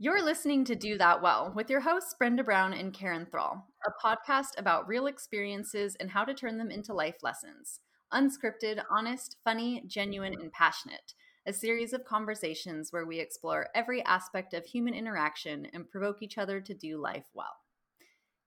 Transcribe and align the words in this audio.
You're 0.00 0.24
listening 0.24 0.64
to 0.64 0.74
Do 0.74 0.98
That 0.98 1.22
Well 1.22 1.52
with 1.54 1.70
your 1.70 1.78
hosts, 1.78 2.16
Brenda 2.18 2.42
Brown 2.42 2.72
and 2.72 2.92
Karen 2.92 3.28
Thrall, 3.30 3.68
a 3.86 3.92
podcast 4.04 4.58
about 4.58 4.88
real 4.88 5.06
experiences 5.06 5.96
and 6.00 6.10
how 6.10 6.24
to 6.24 6.34
turn 6.34 6.58
them 6.58 6.72
into 6.72 6.92
life 6.92 7.18
lessons. 7.22 7.78
Unscripted, 8.12 8.82
honest, 8.90 9.36
funny, 9.44 9.84
genuine, 9.86 10.34
and 10.34 10.50
passionate. 10.50 11.14
A 11.46 11.52
series 11.52 11.92
of 11.92 12.04
conversations 12.04 12.88
where 12.90 13.06
we 13.06 13.20
explore 13.20 13.68
every 13.72 14.04
aspect 14.04 14.52
of 14.52 14.64
human 14.64 14.94
interaction 14.94 15.68
and 15.72 15.88
provoke 15.88 16.22
each 16.22 16.38
other 16.38 16.60
to 16.60 16.74
do 16.74 17.00
life 17.00 17.26
well. 17.32 17.60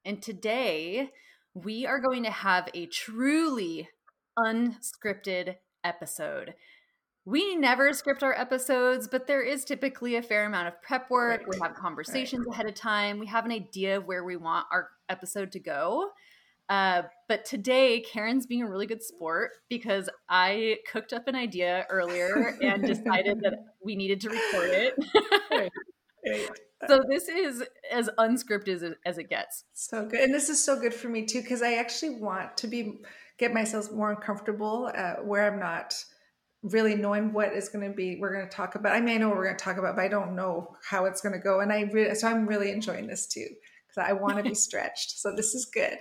And 0.04 0.22
today, 0.22 1.12
we 1.54 1.86
are 1.86 2.02
going 2.02 2.24
to 2.24 2.30
have 2.30 2.68
a 2.74 2.88
truly 2.88 3.88
unscripted 4.38 5.56
episode. 5.82 6.56
We 7.28 7.58
never 7.58 7.92
script 7.92 8.24
our 8.24 8.34
episodes, 8.40 9.10
but 9.10 9.28
there 9.28 9.42
is 9.42 9.66
typically 9.66 10.16
a 10.16 10.22
fair 10.22 10.46
amount 10.46 10.70
of 10.70 10.82
prep 10.82 11.10
work. 11.10 11.42
Right. 11.42 11.50
We 11.50 11.60
have 11.62 11.76
conversations 11.76 12.46
right. 12.48 12.54
ahead 12.54 12.68
of 12.68 12.76
time. 12.76 13.20
We 13.20 13.28
have 13.28 13.44
an 13.44 13.52
idea 13.52 13.98
of 13.98 14.06
where 14.06 14.24
we 14.24 14.38
want 14.38 14.66
our 14.72 14.88
episode 15.10 15.52
to 15.52 15.60
go. 15.60 16.12
Uh, 16.70 17.02
but 17.28 17.44
today, 17.44 18.00
Karen's 18.00 18.46
being 18.46 18.62
a 18.64 18.70
really 18.70 18.86
good 18.86 19.04
sport 19.04 19.52
because 19.68 20.10
I 20.30 20.78
cooked 20.90 21.12
up 21.12 21.28
an 21.28 21.36
idea 21.36 21.86
earlier 21.90 22.58
and 22.62 22.82
decided 22.88 23.42
that 23.42 23.56
we 23.84 23.98
needed 23.98 24.22
to 24.22 24.30
record 24.30 24.70
it. 24.70 24.94
right. 25.52 25.72
So 26.88 27.02
this 27.10 27.28
is 27.28 27.64
as 27.92 28.08
unscripted 28.20 28.68
as, 28.68 28.84
as 29.04 29.18
it 29.18 29.30
gets. 29.30 29.64
So 29.74 30.06
good, 30.06 30.20
and 30.20 30.32
this 30.32 30.48
is 30.48 30.64
so 30.64 30.80
good 30.80 30.94
for 30.94 31.10
me 31.10 31.26
too 31.26 31.42
because 31.42 31.64
I 31.64 31.74
actually 31.74 32.20
want 32.20 32.56
to 32.58 32.68
be 32.68 33.00
get 33.40 33.52
myself 33.52 33.92
more 33.92 34.12
uncomfortable 34.12 34.92
uh, 34.96 35.16
where 35.24 35.52
I'm 35.52 35.60
not 35.60 35.96
really 36.64 36.96
knowing 36.96 37.34
what 37.34 37.54
is 37.54 37.70
going 37.70 37.88
to 37.88 37.96
be 37.96 38.18
we're 38.20 38.34
going 38.34 38.48
to 38.48 38.56
talk 38.56 38.76
about. 38.76 38.94
I 38.94 39.02
may 39.02 39.18
know 39.18 39.30
what 39.30 39.38
we're 39.38 39.46
going 39.46 39.58
to 39.58 39.64
talk 39.64 39.78
about, 39.78 39.96
but 39.96 40.04
I 40.04 40.08
don't 40.08 40.36
know 40.36 40.76
how 40.88 41.06
it's 41.06 41.22
going 41.22 41.34
to 41.34 41.40
go. 41.40 41.60
And 41.60 41.72
I 41.72 41.82
really, 41.82 42.14
so 42.16 42.28
I'm 42.28 42.48
really 42.48 42.72
enjoying 42.72 43.08
this 43.08 43.28
too 43.28 43.48
because 43.88 44.10
I 44.10 44.14
want 44.14 44.38
to 44.38 44.44
be 44.44 44.56
stretched. 44.56 45.20
So 45.20 45.34
this 45.36 45.54
is 45.54 45.66
good. 45.66 45.98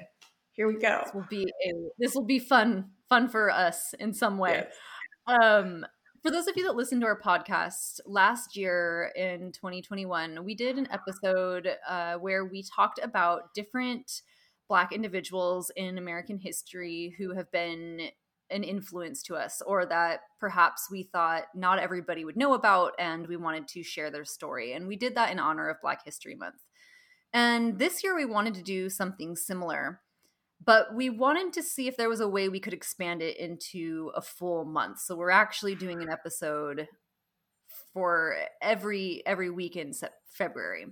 Here 0.52 0.66
we 0.66 0.78
go. 0.78 1.02
This 1.04 1.14
will 1.14 1.26
be 1.28 1.52
a, 1.66 1.72
this 1.98 2.14
will 2.14 2.24
be 2.24 2.38
fun 2.38 2.90
fun 3.08 3.28
for 3.28 3.50
us 3.50 3.94
in 4.00 4.12
some 4.12 4.38
way. 4.38 4.64
Yes. 5.28 5.42
Um, 5.42 5.86
for 6.22 6.32
those 6.32 6.48
of 6.48 6.56
you 6.56 6.64
that 6.64 6.74
listen 6.74 6.98
to 7.00 7.06
our 7.06 7.20
podcast, 7.20 8.00
last 8.04 8.56
year 8.56 9.12
in 9.14 9.52
2021, 9.52 10.44
we 10.44 10.56
did 10.56 10.76
an 10.76 10.88
episode 10.90 11.68
uh, 11.88 12.14
where 12.14 12.44
we 12.44 12.64
talked 12.64 12.98
about 13.00 13.54
different 13.54 14.22
Black 14.68 14.92
individuals 14.92 15.70
in 15.76 15.98
American 15.98 16.38
history 16.38 17.14
who 17.16 17.34
have 17.34 17.48
been 17.52 18.08
an 18.50 18.62
influence 18.62 19.22
to 19.22 19.34
us 19.34 19.62
or 19.66 19.86
that 19.86 20.20
perhaps 20.38 20.88
we 20.90 21.02
thought 21.02 21.44
not 21.54 21.78
everybody 21.78 22.24
would 22.24 22.36
know 22.36 22.54
about 22.54 22.92
and 22.98 23.26
we 23.26 23.36
wanted 23.36 23.68
to 23.68 23.82
share 23.82 24.10
their 24.10 24.24
story. 24.24 24.72
And 24.72 24.86
we 24.86 24.96
did 24.96 25.14
that 25.14 25.30
in 25.32 25.38
honor 25.38 25.68
of 25.68 25.80
Black 25.82 26.04
History 26.04 26.34
Month. 26.34 26.62
And 27.32 27.78
this 27.78 28.04
year 28.04 28.14
we 28.14 28.24
wanted 28.24 28.54
to 28.54 28.62
do 28.62 28.88
something 28.88 29.36
similar 29.36 30.00
but 30.64 30.94
we 30.94 31.10
wanted 31.10 31.52
to 31.52 31.62
see 31.62 31.86
if 31.86 31.96
there 31.96 32.08
was 32.08 32.20
a 32.20 32.28
way 32.28 32.48
we 32.48 32.60
could 32.60 32.72
expand 32.72 33.20
it 33.20 33.36
into 33.36 34.10
a 34.14 34.22
full 34.22 34.64
month 34.64 34.98
so 34.98 35.14
we're 35.14 35.30
actually 35.30 35.74
doing 35.74 36.02
an 36.02 36.08
episode 36.10 36.88
for 37.92 38.36
every 38.62 39.22
every 39.26 39.50
week 39.50 39.76
in 39.76 39.92
february 40.30 40.86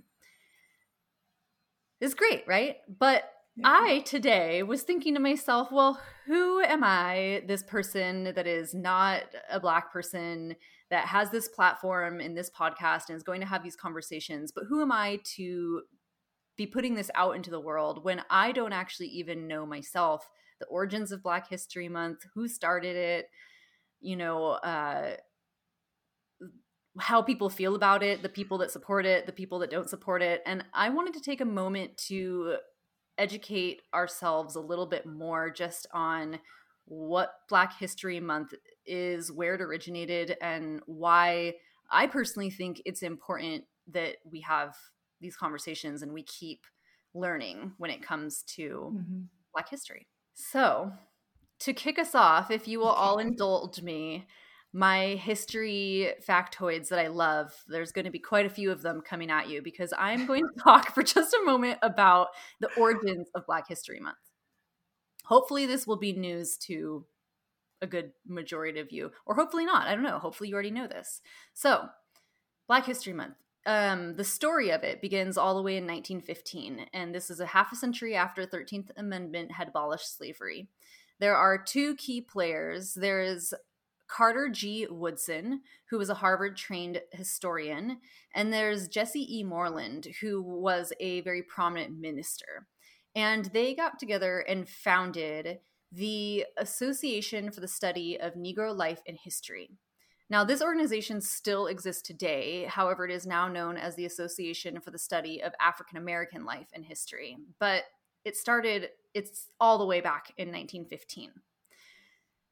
it's 1.99 2.13
great 2.13 2.43
right 2.47 2.77
but. 2.87 3.31
I 3.63 3.99
today 4.05 4.63
was 4.63 4.83
thinking 4.83 5.13
to 5.13 5.19
myself 5.19 5.71
well 5.71 5.99
who 6.25 6.61
am 6.61 6.83
i 6.83 7.41
this 7.47 7.63
person 7.63 8.33
that 8.35 8.47
is 8.47 8.73
not 8.73 9.23
a 9.49 9.59
black 9.59 9.91
person 9.91 10.55
that 10.89 11.07
has 11.07 11.31
this 11.31 11.47
platform 11.47 12.19
in 12.19 12.35
this 12.35 12.49
podcast 12.49 13.09
and 13.09 13.15
is 13.15 13.23
going 13.23 13.39
to 13.39 13.47
have 13.47 13.63
these 13.63 13.75
conversations 13.75 14.51
but 14.53 14.65
who 14.67 14.81
am 14.81 14.91
i 14.91 15.19
to 15.23 15.81
be 16.57 16.65
putting 16.65 16.95
this 16.95 17.11
out 17.15 17.35
into 17.35 17.49
the 17.49 17.59
world 17.59 18.03
when 18.03 18.21
I 18.29 18.51
don't 18.51 18.73
actually 18.73 19.07
even 19.07 19.47
know 19.47 19.65
myself 19.65 20.27
the 20.59 20.65
origins 20.67 21.11
of 21.11 21.21
Black 21.21 21.49
History 21.49 21.89
Month, 21.89 22.19
who 22.33 22.47
started 22.47 22.95
it, 22.95 23.29
you 23.99 24.15
know, 24.15 24.51
uh, 24.51 25.17
how 26.97 27.21
people 27.21 27.49
feel 27.49 27.75
about 27.75 28.03
it, 28.03 28.23
the 28.23 28.29
people 28.29 28.57
that 28.59 28.71
support 28.71 29.05
it, 29.05 29.25
the 29.25 29.33
people 29.33 29.59
that 29.59 29.69
don't 29.69 29.89
support 29.89 30.21
it. 30.21 30.41
And 30.45 30.63
I 30.73 30.89
wanted 30.89 31.13
to 31.15 31.19
take 31.19 31.41
a 31.41 31.45
moment 31.45 31.97
to 32.07 32.55
educate 33.17 33.81
ourselves 33.93 34.55
a 34.55 34.61
little 34.61 34.85
bit 34.85 35.05
more 35.05 35.49
just 35.49 35.87
on 35.93 36.39
what 36.85 37.31
Black 37.49 37.77
History 37.79 38.19
Month 38.19 38.53
is, 38.85 39.31
where 39.31 39.55
it 39.55 39.61
originated, 39.61 40.37
and 40.41 40.81
why 40.85 41.55
I 41.91 42.07
personally 42.07 42.49
think 42.49 42.81
it's 42.85 43.01
important 43.03 43.65
that 43.87 44.17
we 44.29 44.41
have 44.41 44.75
these 45.21 45.35
conversations 45.35 46.01
and 46.01 46.13
we 46.13 46.23
keep 46.23 46.61
learning 47.13 47.73
when 47.77 47.89
it 47.89 48.01
comes 48.01 48.43
to 48.43 48.93
mm-hmm. 48.93 49.21
Black 49.53 49.69
history. 49.69 50.07
So, 50.33 50.91
to 51.59 51.73
kick 51.73 51.97
us 51.97 52.13
off, 52.13 52.51
if 52.51 52.67
you 52.67 52.79
will 52.79 52.87
all 52.87 53.17
indulge 53.17 53.81
me, 53.81 54.27
my 54.75 55.15
history 55.15 56.11
factoids 56.27 56.89
that 56.89 56.99
I 56.99 57.07
love, 57.07 57.53
there's 57.65 57.93
going 57.93 58.03
to 58.03 58.11
be 58.11 58.19
quite 58.19 58.45
a 58.45 58.49
few 58.49 58.71
of 58.71 58.81
them 58.81 58.99
coming 58.99 59.31
at 59.31 59.47
you 59.47 59.61
because 59.61 59.93
I'm 59.97 60.25
going 60.25 60.43
to 60.43 60.59
talk 60.61 60.93
for 60.93 61.01
just 61.01 61.33
a 61.33 61.45
moment 61.45 61.79
about 61.81 62.27
the 62.59 62.69
origins 62.77 63.29
of 63.33 63.45
Black 63.45 63.69
History 63.69 64.01
Month. 64.01 64.17
Hopefully, 65.23 65.65
this 65.65 65.87
will 65.87 65.95
be 65.95 66.11
news 66.11 66.57
to 66.57 67.05
a 67.81 67.87
good 67.87 68.11
majority 68.27 68.81
of 68.81 68.91
you, 68.91 69.11
or 69.25 69.35
hopefully 69.35 69.65
not. 69.65 69.87
I 69.87 69.95
don't 69.95 70.03
know. 70.03 70.19
Hopefully, 70.19 70.49
you 70.49 70.55
already 70.55 70.71
know 70.71 70.87
this. 70.87 71.21
So, 71.53 71.87
Black 72.67 72.85
History 72.85 73.13
Month 73.13 73.35
um, 73.65 74.15
the 74.15 74.23
story 74.23 74.69
of 74.69 74.83
it 74.83 75.01
begins 75.01 75.37
all 75.37 75.55
the 75.55 75.61
way 75.61 75.77
in 75.77 75.87
1915, 75.87 76.87
and 76.93 77.15
this 77.15 77.31
is 77.31 77.39
a 77.39 77.47
half 77.47 77.71
a 77.71 77.75
century 77.75 78.15
after 78.15 78.45
the 78.45 78.55
13th 78.55 78.91
Amendment 78.95 79.53
had 79.53 79.69
abolished 79.69 80.17
slavery. 80.17 80.67
There 81.19 81.35
are 81.35 81.57
two 81.57 81.95
key 81.95 82.21
players. 82.21 82.93
There 82.93 83.21
is 83.21 83.53
Carter 84.07 84.49
G. 84.49 84.87
Woodson, 84.89 85.61
who 85.89 85.97
was 85.97 86.09
a 86.09 86.15
Harvard 86.15 86.55
trained 86.57 87.01
historian, 87.11 87.97
and 88.33 88.51
there's 88.51 88.87
Jesse 88.87 89.39
E. 89.39 89.43
Moorland, 89.43 90.07
who 90.21 90.41
was 90.41 90.93
a 90.99 91.21
very 91.21 91.41
prominent 91.41 91.99
minister. 91.99 92.67
And 93.15 93.45
they 93.45 93.73
got 93.73 93.97
together 93.97 94.39
and 94.39 94.69
founded 94.69 95.59
the 95.91 96.45
Association 96.57 97.51
for 97.51 97.61
the 97.61 97.67
Study 97.67 98.19
of 98.19 98.33
Negro 98.33 98.75
Life 98.75 99.01
and 99.07 99.17
History. 99.17 99.71
Now, 100.29 100.43
this 100.43 100.61
organization 100.61 101.21
still 101.21 101.67
exists 101.67 102.01
today. 102.01 102.65
However, 102.65 103.05
it 103.05 103.11
is 103.11 103.27
now 103.27 103.47
known 103.47 103.77
as 103.77 103.95
the 103.95 104.05
Association 104.05 104.81
for 104.81 104.91
the 104.91 104.97
Study 104.97 105.41
of 105.41 105.53
African 105.61 105.97
American 105.97 106.45
Life 106.45 106.67
and 106.73 106.83
History. 106.83 107.37
But 107.59 107.83
it 108.25 108.35
started, 108.35 108.89
it's 109.13 109.49
all 109.59 109.77
the 109.77 109.85
way 109.85 110.01
back 110.01 110.33
in 110.37 110.47
1915. 110.47 111.31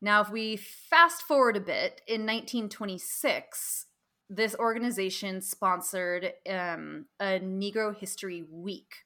Now, 0.04 0.22
if 0.22 0.30
we 0.30 0.58
fast 0.58 1.24
forward 1.24 1.58
a 1.58 1.62
bit, 1.62 2.02
in 2.08 2.22
1926, 2.22 3.88
this 4.30 4.56
organization 4.60 5.42
sponsored 5.42 6.34
um, 6.48 7.06
a 7.20 7.40
Negro 7.40 7.98
History 7.98 8.44
Week. 8.52 9.06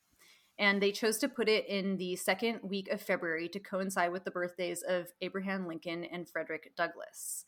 And 0.59 0.81
they 0.81 0.91
chose 0.91 1.19
to 1.19 1.29
put 1.29 1.47
it 1.47 1.67
in 1.67 1.97
the 1.97 2.15
second 2.15 2.61
week 2.63 2.89
of 2.89 2.99
February 2.99 3.47
to 3.49 3.59
coincide 3.59 4.11
with 4.11 4.25
the 4.25 4.31
birthdays 4.31 4.81
of 4.81 5.07
Abraham 5.21 5.67
Lincoln 5.67 6.03
and 6.03 6.27
Frederick 6.27 6.71
Douglass 6.75 7.45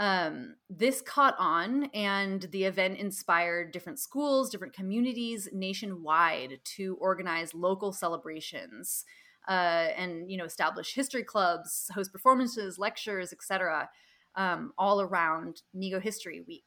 um, 0.00 0.56
this 0.70 1.02
caught 1.02 1.36
on 1.38 1.84
and 1.92 2.42
the 2.52 2.64
event 2.64 2.98
inspired 2.98 3.70
different 3.70 3.98
schools 3.98 4.48
different 4.48 4.72
communities 4.72 5.48
nationwide 5.52 6.58
to 6.64 6.96
organize 7.00 7.52
local 7.52 7.92
celebrations 7.92 9.04
uh, 9.50 9.88
and 9.96 10.30
you 10.30 10.38
know 10.38 10.44
establish 10.44 10.94
history 10.94 11.24
clubs 11.24 11.90
host 11.94 12.12
performances 12.12 12.78
lectures 12.78 13.32
etc 13.32 13.90
um, 14.36 14.72
all 14.78 15.00
around 15.02 15.62
negro 15.76 16.00
history 16.00 16.42
week 16.46 16.66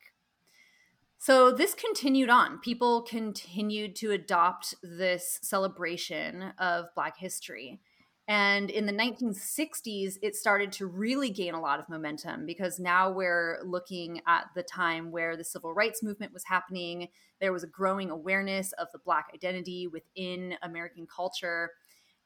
so 1.18 1.52
this 1.52 1.74
continued 1.74 2.30
on 2.30 2.60
people 2.60 3.02
continued 3.02 3.96
to 3.96 4.12
adopt 4.12 4.76
this 4.84 5.40
celebration 5.42 6.54
of 6.60 6.86
black 6.94 7.18
history 7.18 7.80
and 8.28 8.70
in 8.70 8.86
the 8.86 8.94
1960s, 8.94 10.18
it 10.22 10.36
started 10.36 10.72
to 10.74 10.88
really 10.88 11.30
gain 11.30 11.56
a 11.56 11.60
lot 11.60 11.80
of 11.80 11.90
momentum 11.90 12.46
because 12.46 12.80
now 12.80 13.12
we're 13.12 13.60
looking 13.66 14.22
at 14.26 14.46
the 14.56 14.64
time 14.64 15.12
where 15.12 15.36
the 15.36 15.44
civil 15.44 15.74
rights 15.74 16.02
movement 16.02 16.32
was 16.32 16.46
happening. 16.46 17.10
There 17.42 17.52
was 17.52 17.64
a 17.64 17.68
growing 17.68 18.10
awareness 18.10 18.72
of 18.74 18.88
the 18.94 19.00
Black 19.00 19.28
identity 19.34 19.88
within 19.88 20.56
American 20.62 21.06
culture. 21.06 21.72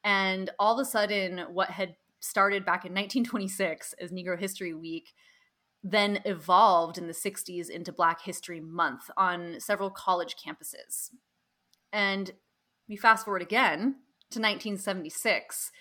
And 0.07 0.49
all 0.57 0.79
of 0.79 0.79
a 0.79 0.89
sudden, 0.89 1.39
what 1.51 1.69
had 1.69 1.95
started 2.21 2.63
back 2.63 2.85
in 2.85 2.93
1926 2.93 3.93
as 3.99 4.11
Negro 4.11 4.39
History 4.39 4.73
Week 4.73 5.09
then 5.83 6.19
evolved 6.25 6.97
in 6.97 7.07
the 7.07 7.13
60s 7.13 7.69
into 7.69 7.91
Black 7.91 8.21
History 8.21 8.59
Month 8.59 9.11
on 9.15 9.59
several 9.59 9.89
college 9.89 10.35
campuses. 10.35 11.11
And 11.91 12.31
we 12.89 12.95
fast 12.95 13.25
forward 13.25 13.41
again 13.41 13.97
to 14.31 14.39
1976 14.39 15.71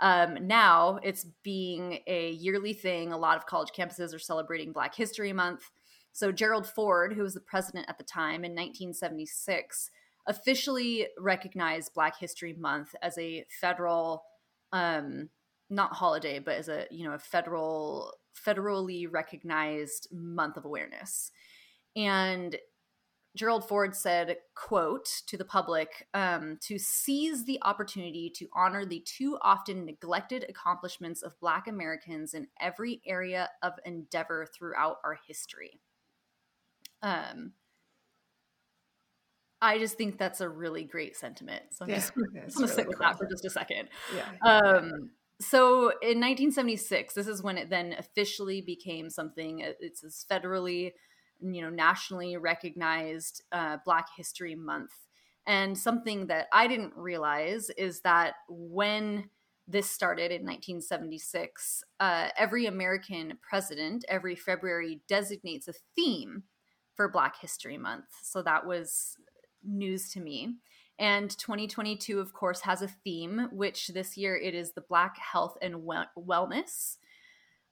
um, 0.00 0.46
now 0.46 0.98
it's 1.02 1.26
being 1.42 2.00
a 2.06 2.30
yearly 2.30 2.72
thing. 2.72 3.12
A 3.12 3.18
lot 3.18 3.36
of 3.36 3.46
college 3.46 3.70
campuses 3.76 4.14
are 4.14 4.18
celebrating 4.18 4.72
Black 4.72 4.94
History 4.94 5.32
Month. 5.32 5.70
So 6.12 6.32
Gerald 6.32 6.66
Ford, 6.66 7.12
who 7.12 7.22
was 7.22 7.34
the 7.34 7.40
president 7.40 7.86
at 7.88 7.98
the 7.98 8.04
time 8.04 8.44
in 8.44 8.52
1976, 8.52 9.90
officially 10.30 11.08
recognized 11.18 11.92
Black 11.92 12.18
History 12.18 12.54
Month 12.54 12.94
as 13.02 13.18
a 13.18 13.44
federal, 13.60 14.22
um, 14.72 15.28
not 15.68 15.92
holiday, 15.92 16.38
but 16.38 16.54
as 16.54 16.68
a 16.68 16.86
you 16.90 17.04
know 17.04 17.14
a 17.14 17.18
federal 17.18 18.14
federally 18.46 19.06
recognized 19.10 20.08
month 20.12 20.56
of 20.56 20.64
awareness. 20.64 21.32
And 21.96 22.56
Gerald 23.36 23.66
Ford 23.66 23.94
said, 23.94 24.36
quote, 24.54 25.08
to 25.26 25.36
the 25.36 25.44
public, 25.44 26.08
um, 26.14 26.58
to 26.62 26.78
seize 26.78 27.44
the 27.44 27.60
opportunity 27.62 28.30
to 28.36 28.48
honor 28.54 28.84
the 28.84 29.00
too 29.00 29.38
often 29.42 29.84
neglected 29.84 30.44
accomplishments 30.48 31.22
of 31.22 31.38
Black 31.40 31.68
Americans 31.68 32.34
in 32.34 32.48
every 32.60 33.00
area 33.06 33.48
of 33.62 33.74
endeavor 33.84 34.46
throughout 34.46 34.96
our 35.04 35.18
history. 35.28 35.80
Um, 37.02 37.52
I 39.62 39.78
just 39.78 39.96
think 39.96 40.18
that's 40.18 40.40
a 40.40 40.48
really 40.48 40.84
great 40.84 41.16
sentiment. 41.16 41.62
So 41.72 41.84
I'm 41.84 41.90
yeah, 41.90 41.96
just, 41.96 42.14
going 42.34 42.48
to 42.48 42.68
sit 42.68 42.88
with 42.88 42.98
that 42.98 43.18
for 43.18 43.26
just 43.26 43.44
a 43.44 43.50
second. 43.50 43.88
Yeah. 44.14 44.48
Um, 44.48 45.10
so 45.40 45.90
in 46.02 46.20
1976, 46.20 47.14
this 47.14 47.26
is 47.26 47.42
when 47.42 47.58
it 47.58 47.70
then 47.70 47.94
officially 47.98 48.60
became 48.60 49.10
something. 49.10 49.60
It's 49.80 50.00
this 50.02 50.24
federally 50.30 50.92
you 51.42 51.62
know 51.62 51.70
nationally 51.70 52.36
recognized 52.36 53.42
uh, 53.52 53.78
Black 53.84 54.08
History 54.16 54.54
Month. 54.54 54.92
And 55.46 55.76
something 55.76 56.26
that 56.26 56.46
I 56.52 56.66
didn't 56.68 56.92
realize 56.96 57.70
is 57.70 58.02
that 58.02 58.34
when 58.48 59.30
this 59.66 59.88
started 59.88 60.30
in 60.30 60.42
1976, 60.42 61.82
uh, 61.98 62.28
every 62.36 62.66
American 62.66 63.38
president 63.40 64.04
every 64.08 64.36
February 64.36 65.00
designates 65.08 65.68
a 65.68 65.72
theme 65.96 66.44
for 66.94 67.08
Black 67.08 67.40
History 67.40 67.78
Month. 67.78 68.06
So 68.22 68.42
that 68.42 68.66
was 68.66 69.16
news 69.64 70.10
to 70.12 70.20
me. 70.20 70.56
And 70.98 71.30
2022, 71.30 72.20
of 72.20 72.34
course, 72.34 72.60
has 72.60 72.82
a 72.82 72.88
theme, 72.88 73.48
which 73.52 73.88
this 73.88 74.16
year 74.18 74.36
it 74.36 74.54
is 74.54 74.72
the 74.72 74.82
Black 74.82 75.16
Health 75.18 75.56
and 75.62 75.76
Wellness. 76.16 76.98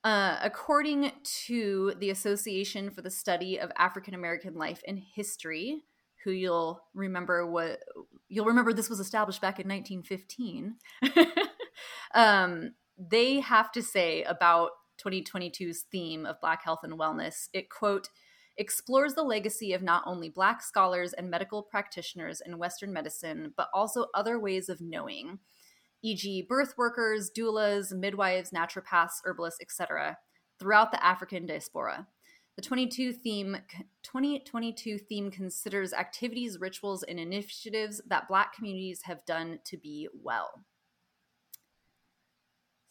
Uh, 0.03 0.39
according 0.43 1.13
to 1.25 1.93
the 1.99 2.09
Association 2.09 2.91
for 2.91 3.03
the 3.03 3.11
Study 3.11 3.59
of 3.59 3.71
African 3.77 4.15
American 4.15 4.55
Life 4.55 4.81
and 4.87 4.99
History, 4.99 5.83
who 6.25 6.31
you'll 6.31 6.81
remember 6.95 7.47
what 7.47 7.81
you'll 8.29 8.47
remember 8.47 8.73
this 8.73 8.89
was 8.89 9.01
established 9.01 9.41
back 9.41 9.59
in 9.59 9.69
1915. 9.69 10.77
um, 12.15 12.73
they 12.97 13.41
have 13.41 13.71
to 13.73 13.83
say 13.83 14.23
about 14.23 14.71
2022's 15.05 15.83
theme 15.93 16.27
of 16.27 16.41
Black 16.41 16.65
health 16.65 16.81
and 16.83 16.99
wellness. 16.99 17.49
It 17.53 17.69
quote 17.71 18.09
explores 18.59 19.15
the 19.15 19.23
legacy 19.23 19.73
of 19.73 19.83
not 19.83 20.03
only 20.07 20.29
Black 20.29 20.63
scholars 20.63 21.13
and 21.13 21.31
medical 21.31 21.63
practitioners 21.63 22.43
in 22.45 22.59
Western 22.59 22.93
medicine, 22.93 23.55
but 23.57 23.69
also 23.73 24.07
other 24.15 24.39
ways 24.39 24.69
of 24.69 24.81
knowing 24.81 25.39
e.g., 26.03 26.47
birth 26.49 26.75
workers, 26.77 27.31
doulas, 27.37 27.93
midwives, 27.93 28.51
naturopaths, 28.51 29.21
herbalists, 29.25 29.61
etc., 29.61 30.17
throughout 30.59 30.91
the 30.93 31.05
African 31.05 31.47
diaspora. 31.47 32.07
The 32.57 32.63
22 32.63 33.13
theme 33.13 33.57
2022 34.03 34.99
theme 34.99 35.31
considers 35.31 35.93
activities, 35.93 36.59
rituals, 36.59 37.05
and 37.05 37.21
initiatives 37.21 38.01
that 38.09 38.27
Black 38.27 38.53
communities 38.53 39.03
have 39.05 39.25
done 39.27 39.61
to 39.65 39.77
be 39.77 40.09
well. 40.13 40.65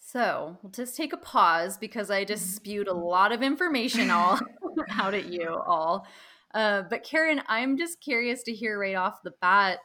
So 0.08 0.58
we'll 0.64 0.72
just 0.72 0.96
take 0.96 1.12
a 1.12 1.18
pause 1.18 1.78
because 1.78 2.10
I 2.10 2.24
just 2.24 2.56
spewed 2.56 2.88
a 2.88 2.94
lot 2.94 3.34
of 3.34 3.44
information 3.44 4.10
all 4.10 4.40
out 4.92 5.14
at 5.14 5.26
you 5.26 5.50
all. 5.68 6.08
Uh, 6.54 6.84
but 6.90 7.04
Karen, 7.04 7.42
I'm 7.50 7.78
just 7.78 8.00
curious 8.00 8.42
to 8.44 8.54
hear 8.54 8.80
right 8.80 8.96
off 8.96 9.22
the 9.22 9.34
bat 9.42 9.80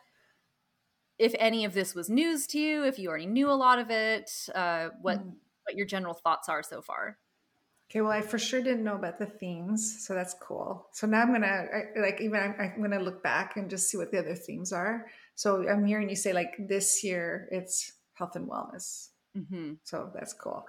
if 1.19 1.35
any 1.41 1.65
of 1.65 1.75
this 1.75 1.97
was 1.97 2.09
news 2.09 2.47
to 2.49 2.61
you, 2.61 2.85
if 2.85 3.01
you 3.01 3.09
already 3.09 3.27
knew 3.27 3.51
a 3.51 3.53
lot 3.53 3.81
of 3.81 3.91
it, 3.91 4.31
uh, 4.55 4.91
what 5.01 5.19
mm. 5.19 5.33
what 5.65 5.77
your 5.77 5.87
general 5.87 6.15
thoughts 6.15 6.49
are 6.49 6.63
so 6.63 6.81
far. 6.81 7.19
Okay, 7.91 8.01
well, 8.01 8.13
I 8.13 8.21
for 8.21 8.39
sure 8.39 8.63
didn't 8.63 8.85
know 8.85 8.95
about 8.95 9.19
the 9.19 9.27
themes, 9.27 10.05
so 10.07 10.15
that's 10.15 10.35
cool. 10.41 10.87
So 10.93 11.09
now 11.09 11.23
I'm 11.23 11.33
gonna 11.33 11.47
I, 11.47 12.01
like 12.01 12.21
even 12.21 12.41
I'm, 12.41 12.55
I'm, 12.59 12.81
gonna 12.81 13.01
look 13.01 13.25
back 13.25 13.57
and 13.57 13.69
just 13.69 13.91
see 13.91 13.99
what 13.99 14.13
the 14.13 14.21
other 14.21 14.37
themes 14.37 14.73
are. 14.73 15.07
So 15.35 15.69
I'm 15.69 15.85
hearing 15.85 16.09
you 16.09 16.17
say 16.17 16.33
like 16.33 16.55
this 16.59 17.03
year 17.03 17.49
it's 17.51 17.93
health 18.15 18.37
and 18.37 18.49
wellness, 18.49 19.09
mm-hmm. 19.37 19.75
so 19.85 20.11
that's 20.15 20.33
cool. 20.33 20.67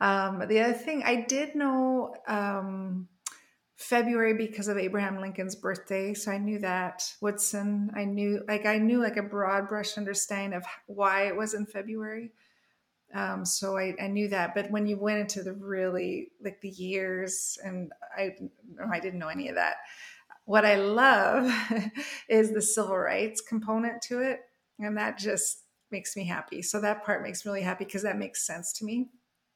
Um, 0.00 0.44
the 0.48 0.60
other 0.60 0.72
thing 0.72 1.02
I 1.04 1.16
did 1.16 1.54
know. 1.54 2.14
Um, 2.26 3.08
February 3.80 4.34
because 4.34 4.68
of 4.68 4.76
Abraham 4.76 5.22
Lincoln's 5.22 5.56
birthday. 5.56 6.12
So 6.12 6.30
I 6.30 6.36
knew 6.36 6.58
that. 6.58 7.14
Woodson, 7.22 7.90
I 7.96 8.04
knew 8.04 8.44
like 8.46 8.66
I 8.66 8.76
knew 8.76 9.02
like 9.02 9.16
a 9.16 9.22
broad 9.22 9.68
brush 9.68 9.96
understanding 9.96 10.54
of 10.54 10.66
why 10.86 11.28
it 11.28 11.36
was 11.36 11.54
in 11.54 11.64
February. 11.64 12.30
Um, 13.14 13.46
so 13.46 13.78
I, 13.78 13.94
I 13.98 14.08
knew 14.08 14.28
that. 14.28 14.54
But 14.54 14.70
when 14.70 14.86
you 14.86 14.98
went 14.98 15.20
into 15.20 15.42
the 15.42 15.54
really 15.54 16.28
like 16.44 16.60
the 16.60 16.68
years 16.68 17.56
and 17.64 17.90
I 18.14 18.36
I 18.92 19.00
didn't 19.00 19.18
know 19.18 19.28
any 19.28 19.48
of 19.48 19.54
that. 19.54 19.76
What 20.44 20.66
I 20.66 20.74
love 20.74 21.50
is 22.28 22.52
the 22.52 22.60
civil 22.60 22.98
rights 22.98 23.40
component 23.40 24.02
to 24.02 24.20
it. 24.20 24.40
And 24.78 24.98
that 24.98 25.16
just 25.16 25.62
makes 25.92 26.16
me 26.16 26.24
happy. 26.24 26.62
So 26.62 26.80
that 26.80 27.04
part 27.04 27.22
makes 27.22 27.44
me 27.44 27.50
really 27.50 27.62
happy 27.62 27.84
because 27.84 28.02
that 28.02 28.18
makes 28.18 28.46
sense 28.46 28.72
to 28.74 28.84
me. 28.84 29.08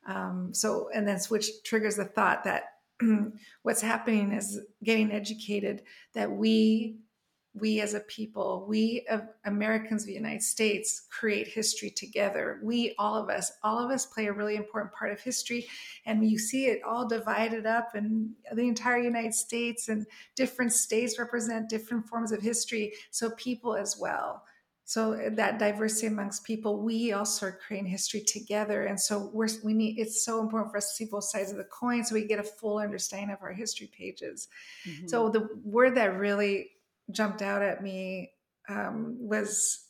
Um, 0.06 0.50
so 0.52 0.88
and 0.94 1.06
then 1.08 1.19
which 1.28 1.62
triggers 1.64 1.96
the 1.96 2.04
thought 2.04 2.44
that 2.44 2.64
what's 3.62 3.81
happening 3.81 4.32
is 4.32 4.60
getting 4.82 5.10
educated 5.10 5.82
that 6.14 6.31
we 6.31 6.98
we 7.54 7.81
as 7.81 7.94
a 7.94 8.00
people 8.00 8.64
we 8.69 9.06
americans 9.44 10.02
of 10.02 10.08
the 10.08 10.12
united 10.12 10.42
states 10.42 11.06
create 11.08 11.46
history 11.46 11.88
together 11.88 12.58
we 12.62 12.94
all 12.98 13.16
of 13.16 13.31
us 13.31 13.52
all 13.62 13.78
of 13.78 13.90
us 13.90 14.06
play 14.06 14.26
a 14.26 14.32
really 14.32 14.56
important 14.56 14.92
part 14.92 15.12
of 15.12 15.20
history 15.20 15.66
and 16.04 16.28
you 16.28 16.38
see 16.38 16.66
it 16.66 16.82
all 16.84 17.06
divided 17.06 17.64
up 17.64 17.94
in 17.94 18.31
the 18.52 18.66
entire 18.66 18.98
united 18.98 19.34
states 19.34 19.88
and 19.88 20.06
different 20.34 20.72
states 20.72 21.19
represent 21.19 21.69
different 21.69 22.06
forms 22.08 22.32
of 22.32 22.42
history 22.42 22.92
so 23.10 23.31
people 23.31 23.75
as 23.76 23.96
well 23.98 24.44
so 24.84 25.14
uh, 25.14 25.31
that 25.34 25.58
diversity 25.58 26.06
amongst 26.06 26.44
people 26.44 26.82
we 26.82 27.12
also 27.12 27.46
are 27.46 27.58
creating 27.66 27.88
history 27.90 28.20
together. 28.20 28.84
And 28.84 29.00
so 29.00 29.31
we're 29.32 29.48
we 29.62 29.75
need 29.75 29.98
it's 29.98 30.25
so 30.25 30.40
important 30.40 30.70
for 30.70 30.78
us 30.78 30.90
to 30.90 30.94
see 30.96 31.10
both 31.10 31.25
sides 31.25 31.50
of 31.50 31.56
the 31.56 31.64
coin 31.64 32.04
so 32.04 32.14
we 32.14 32.26
get 32.26 32.38
a 32.38 32.44
full 32.44 32.78
understanding 32.78 33.31
of 33.31 33.42
our 33.42 33.52
history 33.52 33.90
pages. 33.96 34.48
Mm-hmm. 34.86 35.08
so 35.08 35.28
the 35.28 35.48
word 35.64 35.96
that 35.96 36.19
really 36.19 36.70
jumped 37.10 37.42
out 37.42 37.62
at 37.62 37.82
me 37.82 38.32
um, 38.69 39.17
was 39.19 39.81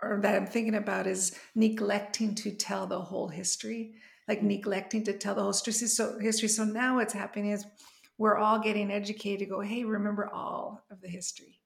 or 0.00 0.20
that 0.22 0.36
i'm 0.36 0.46
thinking 0.46 0.76
about 0.76 1.06
is 1.06 1.36
neglecting 1.54 2.34
to 2.34 2.52
tell 2.52 2.86
the 2.86 3.00
whole 3.00 3.28
history 3.28 3.94
like 4.28 4.42
neglecting 4.42 5.02
to 5.04 5.12
tell 5.12 5.34
the 5.34 5.42
whole 5.42 5.52
history. 5.52 5.72
So 5.72 6.18
history 6.18 6.48
so 6.48 6.64
now 6.64 6.96
what's 6.96 7.12
happening 7.12 7.50
is 7.50 7.66
we're 8.18 8.38
all 8.38 8.60
getting 8.60 8.90
educated 8.90 9.40
to 9.40 9.46
go 9.46 9.60
hey 9.60 9.84
remember 9.84 10.30
all 10.32 10.84
of 10.90 11.00
the 11.00 11.08
history 11.08 11.60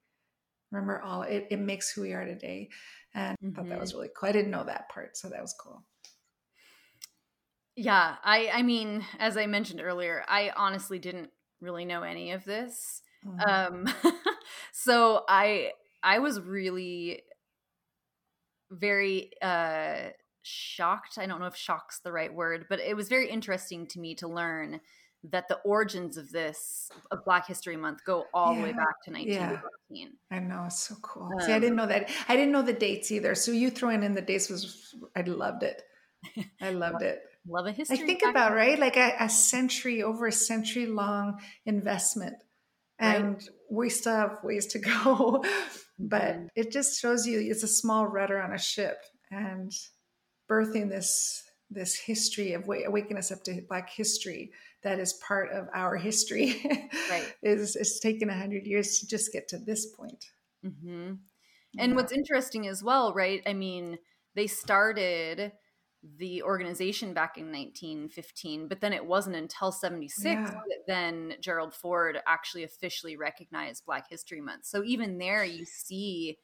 remember 0.70 1.00
all 1.02 1.22
it, 1.22 1.46
it 1.50 1.58
makes 1.58 1.90
who 1.90 2.02
we 2.02 2.12
are 2.12 2.24
today 2.24 2.68
and 3.14 3.36
mm-hmm. 3.38 3.48
i 3.48 3.54
thought 3.54 3.68
that 3.68 3.80
was 3.80 3.90
mm-hmm. 3.90 4.00
really 4.00 4.10
cool 4.16 4.28
i 4.28 4.32
didn't 4.32 4.50
know 4.50 4.64
that 4.64 4.88
part 4.88 5.16
so 5.16 5.28
that 5.28 5.40
was 5.40 5.54
cool 5.60 5.82
yeah 7.76 8.16
i 8.24 8.50
i 8.52 8.62
mean 8.62 9.04
as 9.18 9.36
i 9.36 9.46
mentioned 9.46 9.80
earlier 9.80 10.24
i 10.28 10.50
honestly 10.56 10.98
didn't 10.98 11.30
really 11.60 11.84
know 11.84 12.02
any 12.02 12.32
of 12.32 12.44
this 12.44 13.02
mm-hmm. 13.26 13.76
um 13.76 13.94
so 14.72 15.22
i 15.28 15.70
i 16.02 16.18
was 16.18 16.40
really 16.40 17.22
very 18.70 19.30
uh 19.42 20.08
shocked 20.42 21.18
i 21.18 21.26
don't 21.26 21.40
know 21.40 21.46
if 21.46 21.56
shock's 21.56 22.00
the 22.00 22.12
right 22.12 22.32
word 22.32 22.66
but 22.68 22.78
it 22.78 22.96
was 22.96 23.08
very 23.08 23.28
interesting 23.28 23.86
to 23.86 23.98
me 23.98 24.14
to 24.14 24.28
learn 24.28 24.80
that 25.24 25.48
the 25.48 25.56
origins 25.58 26.16
of 26.16 26.30
this 26.30 26.90
of 27.10 27.24
Black 27.24 27.46
History 27.46 27.76
Month 27.76 28.04
go 28.04 28.26
all 28.32 28.52
yeah. 28.52 28.58
the 28.58 28.64
way 28.64 28.72
back 28.72 29.02
to 29.04 29.10
1914. 29.10 29.60
Yeah. 29.90 30.36
I 30.36 30.40
know 30.40 30.64
it's 30.66 30.78
so 30.78 30.94
cool. 31.02 31.30
Um, 31.32 31.40
See, 31.40 31.52
I 31.52 31.58
didn't 31.58 31.76
know 31.76 31.86
that. 31.86 32.10
I 32.28 32.36
didn't 32.36 32.52
know 32.52 32.62
the 32.62 32.72
dates 32.72 33.10
either. 33.10 33.34
So 33.34 33.52
you 33.52 33.70
throwing 33.70 34.02
in 34.02 34.14
the 34.14 34.22
dates 34.22 34.48
was 34.48 34.94
I 35.16 35.22
loved 35.22 35.62
it. 35.62 35.82
I 36.60 36.70
loved 36.70 37.02
it. 37.02 37.22
Love 37.48 37.66
a 37.66 37.72
history. 37.72 37.98
I 37.98 38.06
think 38.06 38.22
about 38.28 38.52
right, 38.52 38.78
like 38.78 38.96
a, 38.96 39.14
a, 39.20 39.28
century 39.28 40.02
over 40.02 40.26
a 40.26 40.32
century 40.32 40.86
long 40.86 41.40
investment, 41.64 42.34
and 42.98 43.34
right. 43.34 43.48
we 43.70 43.88
still 43.88 44.16
have 44.16 44.38
ways 44.42 44.66
to 44.68 44.78
go. 44.80 45.44
but 45.98 46.22
mm-hmm. 46.22 46.46
it 46.56 46.72
just 46.72 47.00
shows 47.00 47.26
you 47.26 47.38
it's 47.38 47.62
a 47.62 47.68
small 47.68 48.06
rudder 48.06 48.40
on 48.40 48.52
a 48.52 48.58
ship, 48.58 48.98
and 49.30 49.72
birthing 50.50 50.88
this 50.88 51.44
this 51.70 51.94
history 51.94 52.52
of 52.52 52.66
waking 52.66 53.16
us 53.16 53.30
up 53.32 53.42
to 53.44 53.60
Black 53.68 53.90
history 53.90 54.50
that 54.82 54.98
is 54.98 55.14
part 55.14 55.50
of 55.52 55.68
our 55.74 55.96
history 55.96 56.62
right. 57.10 57.34
is 57.42 57.76
it's 57.76 58.00
taken 58.00 58.28
100 58.28 58.66
years 58.66 58.98
to 58.98 59.06
just 59.06 59.32
get 59.32 59.48
to 59.48 59.58
this 59.58 59.86
point 59.86 60.26
mm-hmm. 60.64 61.14
and 61.78 61.90
yeah. 61.90 61.94
what's 61.94 62.12
interesting 62.12 62.66
as 62.66 62.82
well 62.82 63.12
right 63.12 63.42
i 63.46 63.52
mean 63.52 63.98
they 64.34 64.46
started 64.46 65.52
the 66.18 66.42
organization 66.42 67.14
back 67.14 67.36
in 67.36 67.46
1915 67.46 68.68
but 68.68 68.80
then 68.80 68.92
it 68.92 69.04
wasn't 69.04 69.34
until 69.34 69.72
76 69.72 70.24
yeah. 70.24 70.44
that 70.44 70.62
then 70.86 71.34
gerald 71.40 71.74
ford 71.74 72.18
actually 72.26 72.62
officially 72.62 73.16
recognized 73.16 73.84
black 73.86 74.06
history 74.08 74.40
month 74.40 74.64
so 74.64 74.84
even 74.84 75.18
there 75.18 75.44
you 75.44 75.64
see 75.64 76.36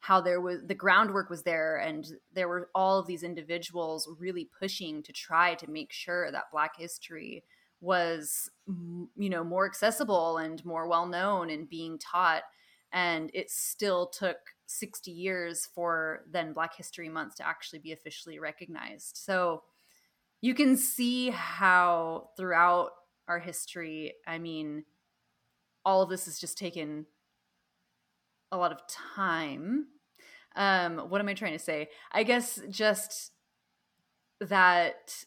how 0.00 0.20
there 0.20 0.40
was 0.40 0.60
the 0.66 0.74
groundwork 0.74 1.28
was 1.28 1.42
there 1.42 1.76
and 1.78 2.06
there 2.32 2.48
were 2.48 2.70
all 2.74 3.00
of 3.00 3.06
these 3.06 3.24
individuals 3.24 4.08
really 4.20 4.48
pushing 4.58 5.02
to 5.02 5.12
try 5.12 5.54
to 5.54 5.68
make 5.68 5.92
sure 5.92 6.30
that 6.30 6.44
black 6.52 6.76
history 6.78 7.42
was 7.80 8.50
you 8.76 9.30
know 9.30 9.44
more 9.44 9.66
accessible 9.66 10.38
and 10.38 10.64
more 10.64 10.88
well 10.88 11.06
known 11.06 11.50
and 11.50 11.68
being 11.68 11.98
taught 11.98 12.42
and 12.92 13.30
it 13.34 13.50
still 13.50 14.06
took 14.06 14.36
60 14.66 15.10
years 15.10 15.68
for 15.74 16.24
then 16.30 16.52
black 16.52 16.74
history 16.74 17.08
month 17.08 17.36
to 17.36 17.46
actually 17.46 17.78
be 17.78 17.92
officially 17.92 18.38
recognized 18.38 19.16
so 19.16 19.62
you 20.40 20.54
can 20.54 20.76
see 20.76 21.30
how 21.30 22.30
throughout 22.36 22.90
our 23.28 23.38
history 23.38 24.14
i 24.26 24.38
mean 24.38 24.84
all 25.84 26.02
of 26.02 26.10
this 26.10 26.26
has 26.26 26.38
just 26.38 26.58
taken 26.58 27.06
a 28.52 28.56
lot 28.56 28.72
of 28.72 28.80
time. 28.86 29.86
Um, 30.56 30.98
what 30.98 31.20
am 31.20 31.28
I 31.28 31.34
trying 31.34 31.52
to 31.52 31.58
say? 31.58 31.88
I 32.12 32.22
guess 32.22 32.60
just 32.68 33.32
that 34.40 35.24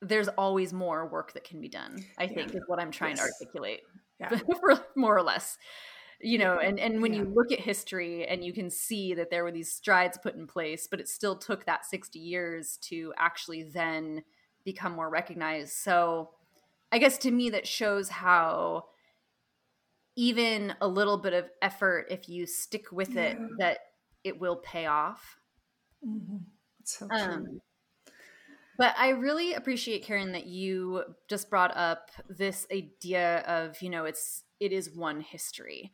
there's 0.00 0.28
always 0.28 0.72
more 0.72 1.06
work 1.06 1.32
that 1.32 1.44
can 1.44 1.60
be 1.60 1.68
done. 1.68 2.04
I 2.18 2.26
think 2.26 2.54
is 2.54 2.62
what 2.66 2.80
I'm 2.80 2.90
trying 2.90 3.16
yes. 3.16 3.26
to 3.26 3.32
articulate, 3.32 3.80
yeah. 4.20 4.38
more 4.96 5.16
or 5.16 5.22
less. 5.22 5.58
You 6.20 6.38
know, 6.38 6.58
and 6.58 6.80
and 6.80 7.00
when 7.00 7.12
yeah. 7.12 7.20
you 7.20 7.32
look 7.32 7.52
at 7.52 7.60
history 7.60 8.26
and 8.26 8.44
you 8.44 8.52
can 8.52 8.70
see 8.70 9.14
that 9.14 9.30
there 9.30 9.44
were 9.44 9.52
these 9.52 9.72
strides 9.72 10.18
put 10.18 10.34
in 10.34 10.46
place, 10.46 10.88
but 10.90 11.00
it 11.00 11.08
still 11.08 11.36
took 11.36 11.64
that 11.66 11.86
60 11.86 12.18
years 12.18 12.76
to 12.82 13.12
actually 13.16 13.62
then 13.62 14.24
become 14.64 14.92
more 14.92 15.08
recognized. 15.08 15.74
So, 15.74 16.30
I 16.90 16.98
guess 16.98 17.18
to 17.18 17.30
me 17.30 17.50
that 17.50 17.66
shows 17.66 18.08
how 18.08 18.86
even 20.18 20.74
a 20.80 20.88
little 20.88 21.16
bit 21.16 21.32
of 21.32 21.48
effort 21.62 22.06
if 22.10 22.28
you 22.28 22.44
stick 22.44 22.90
with 22.90 23.14
yeah. 23.14 23.22
it 23.22 23.38
that 23.58 23.78
it 24.24 24.40
will 24.40 24.56
pay 24.56 24.86
off 24.86 25.38
mm-hmm. 26.04 26.38
so 26.82 27.06
um, 27.12 27.60
but 28.78 28.94
i 28.98 29.10
really 29.10 29.54
appreciate 29.54 30.04
karen 30.04 30.32
that 30.32 30.46
you 30.46 31.04
just 31.28 31.50
brought 31.50 31.76
up 31.76 32.10
this 32.28 32.66
idea 32.72 33.40
of 33.40 33.80
you 33.82 33.90
know 33.90 34.06
it's 34.06 34.44
it 34.60 34.72
is 34.72 34.90
one 34.90 35.20
history. 35.20 35.92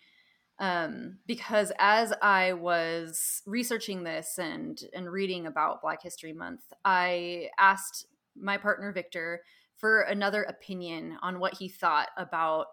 Um, 0.61 1.19
because 1.27 1.73
as 1.81 2.13
i 2.23 2.53
was 2.53 3.43
researching 3.47 4.05
this 4.05 4.39
and 4.39 4.81
and 4.95 5.11
reading 5.11 5.47
about 5.47 5.83
black 5.83 6.03
history 6.03 6.33
month 6.33 6.63
i 6.85 7.49
asked 7.59 8.07
my 8.37 8.59
partner 8.59 8.93
victor 8.93 9.43
for 9.77 10.03
another 10.03 10.45
opinion 10.45 11.19
on 11.23 11.41
what 11.41 11.55
he 11.55 11.69
thought 11.69 12.11
about 12.17 12.67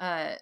uh, 0.00 0.34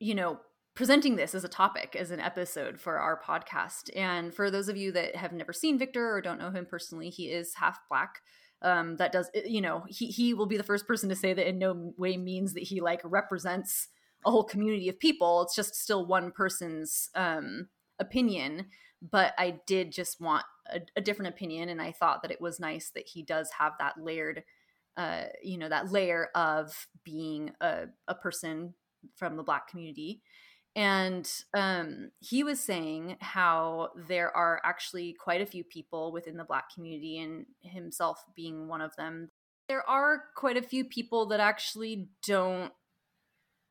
you 0.00 0.14
know, 0.14 0.38
presenting 0.78 1.16
this 1.16 1.34
as 1.34 1.42
a 1.42 1.48
topic 1.48 1.96
as 1.98 2.12
an 2.12 2.20
episode 2.20 2.80
for 2.80 3.00
our 3.00 3.20
podcast. 3.20 3.90
And 3.96 4.32
for 4.32 4.48
those 4.48 4.68
of 4.68 4.76
you 4.76 4.92
that 4.92 5.16
have 5.16 5.32
never 5.32 5.52
seen 5.52 5.76
Victor 5.76 6.08
or 6.14 6.20
don't 6.20 6.38
know 6.38 6.52
him 6.52 6.66
personally, 6.66 7.10
he 7.10 7.32
is 7.32 7.56
half 7.56 7.80
black. 7.88 8.20
Um, 8.62 8.96
that 8.98 9.10
does, 9.10 9.28
you 9.34 9.60
know, 9.60 9.82
he 9.88 10.06
he 10.06 10.34
will 10.34 10.46
be 10.46 10.56
the 10.56 10.62
first 10.62 10.86
person 10.86 11.08
to 11.08 11.16
say 11.16 11.34
that 11.34 11.48
in 11.48 11.58
no 11.58 11.94
way 11.98 12.16
means 12.16 12.54
that 12.54 12.62
he 12.62 12.80
like 12.80 13.00
represents 13.02 13.88
a 14.24 14.30
whole 14.30 14.44
community 14.44 14.88
of 14.88 15.00
people. 15.00 15.42
It's 15.42 15.56
just 15.56 15.74
still 15.74 16.06
one 16.06 16.30
person's 16.30 17.10
um, 17.16 17.70
opinion. 17.98 18.66
But 19.02 19.34
I 19.36 19.58
did 19.66 19.90
just 19.90 20.20
want 20.20 20.44
a, 20.72 20.78
a 20.94 21.00
different 21.00 21.34
opinion, 21.34 21.70
and 21.70 21.82
I 21.82 21.90
thought 21.90 22.22
that 22.22 22.30
it 22.30 22.40
was 22.40 22.60
nice 22.60 22.90
that 22.90 23.08
he 23.08 23.24
does 23.24 23.50
have 23.58 23.72
that 23.80 23.94
layered, 24.00 24.44
uh, 24.96 25.24
you 25.42 25.58
know, 25.58 25.68
that 25.68 25.90
layer 25.90 26.28
of 26.36 26.86
being 27.02 27.50
a, 27.60 27.86
a 28.06 28.14
person 28.14 28.74
from 29.16 29.36
the 29.36 29.42
black 29.42 29.66
community 29.66 30.22
and 30.76 31.28
um, 31.54 32.10
he 32.20 32.44
was 32.44 32.60
saying 32.60 33.16
how 33.20 33.90
there 34.08 34.34
are 34.36 34.60
actually 34.64 35.16
quite 35.18 35.40
a 35.40 35.46
few 35.46 35.64
people 35.64 36.12
within 36.12 36.36
the 36.36 36.44
black 36.44 36.72
community 36.74 37.18
and 37.18 37.46
himself 37.62 38.22
being 38.36 38.68
one 38.68 38.80
of 38.80 38.94
them. 38.96 39.30
There 39.68 39.88
are 39.88 40.24
quite 40.36 40.56
a 40.56 40.62
few 40.62 40.84
people 40.84 41.26
that 41.26 41.40
actually 41.40 42.08
don't 42.26 42.72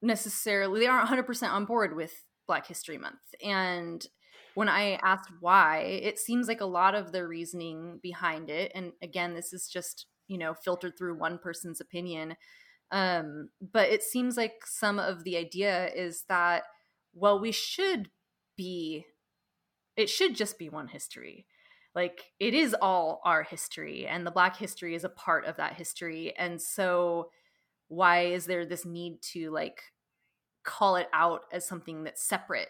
necessarily 0.01 0.81
they 0.81 0.87
aren't 0.87 1.09
100% 1.09 1.49
on 1.49 1.65
board 1.65 1.95
with 1.95 2.13
black 2.45 2.67
history 2.67 2.97
month. 2.97 3.15
And 3.43 4.05
when 4.53 4.69
i 4.69 4.97
asked 5.03 5.29
why 5.39 5.81
it 5.81 6.17
seems 6.17 6.47
like 6.47 6.61
a 6.61 6.65
lot 6.65 6.95
of 6.95 7.11
the 7.11 7.27
reasoning 7.27 7.99
behind 8.01 8.49
it 8.49 8.71
and 8.73 8.91
again 9.03 9.35
this 9.35 9.53
is 9.53 9.69
just 9.71 10.07
you 10.27 10.35
know 10.35 10.55
filtered 10.55 10.97
through 10.97 11.15
one 11.15 11.37
person's 11.37 11.79
opinion 11.79 12.35
um, 12.91 13.49
but 13.61 13.89
it 13.89 14.03
seems 14.03 14.37
like 14.37 14.65
some 14.65 14.99
of 14.99 15.23
the 15.23 15.37
idea 15.37 15.89
is 15.93 16.23
that, 16.29 16.63
well, 17.17 17.39
we 17.39 17.51
should 17.51 18.09
be, 18.55 19.05
it 19.95 20.09
should 20.09 20.35
just 20.35 20.57
be 20.57 20.69
one 20.69 20.87
history. 20.87 21.45
Like 21.95 22.25
it 22.39 22.53
is 22.53 22.75
all 22.79 23.21
our 23.25 23.43
history, 23.43 24.05
and 24.05 24.25
the 24.25 24.31
Black 24.31 24.57
history 24.57 24.93
is 24.93 25.03
a 25.03 25.09
part 25.09 25.45
of 25.45 25.57
that 25.57 25.73
history. 25.73 26.33
And 26.37 26.61
so, 26.61 27.31
why 27.87 28.25
is 28.25 28.45
there 28.45 28.65
this 28.65 28.85
need 28.85 29.21
to 29.33 29.49
like 29.49 29.81
call 30.63 30.97
it 30.97 31.07
out 31.11 31.41
as 31.51 31.67
something 31.67 32.03
that's 32.03 32.23
separate? 32.23 32.69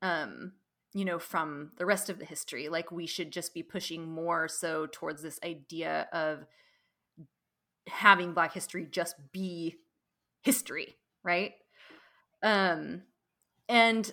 Um, 0.00 0.52
you 0.94 1.04
know, 1.04 1.18
from 1.18 1.72
the 1.76 1.84
rest 1.84 2.08
of 2.08 2.18
the 2.18 2.24
history. 2.24 2.70
Like 2.70 2.90
we 2.90 3.06
should 3.06 3.30
just 3.30 3.52
be 3.52 3.62
pushing 3.62 4.08
more 4.08 4.48
so 4.48 4.86
towards 4.90 5.22
this 5.22 5.38
idea 5.44 6.08
of 6.10 6.46
having 7.88 8.32
black 8.32 8.52
history 8.52 8.86
just 8.90 9.14
be 9.32 9.76
history 10.42 10.96
right 11.22 11.52
um 12.42 13.02
and 13.68 14.12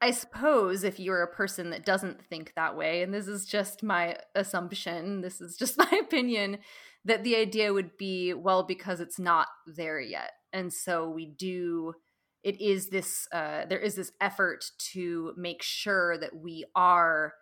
i 0.00 0.10
suppose 0.10 0.84
if 0.84 1.00
you're 1.00 1.22
a 1.22 1.34
person 1.34 1.70
that 1.70 1.84
doesn't 1.84 2.24
think 2.24 2.52
that 2.54 2.76
way 2.76 3.02
and 3.02 3.12
this 3.12 3.26
is 3.26 3.46
just 3.46 3.82
my 3.82 4.16
assumption 4.34 5.20
this 5.20 5.40
is 5.40 5.56
just 5.56 5.78
my 5.90 6.00
opinion 6.00 6.58
that 7.08 7.24
the 7.24 7.36
idea 7.36 7.72
would 7.72 7.96
be 7.96 8.34
well 8.34 8.62
because 8.62 9.00
it's 9.00 9.18
not 9.18 9.48
there 9.66 10.00
yet. 10.00 10.32
And 10.52 10.72
so 10.72 11.08
we 11.08 11.26
do 11.26 11.94
it 12.44 12.60
is 12.60 12.88
this 12.90 13.26
uh, 13.32 13.64
there 13.68 13.80
is 13.80 13.96
this 13.96 14.12
effort 14.20 14.64
to 14.92 15.32
make 15.36 15.62
sure 15.62 16.16
that 16.18 16.36
we 16.36 16.64
are 16.76 17.34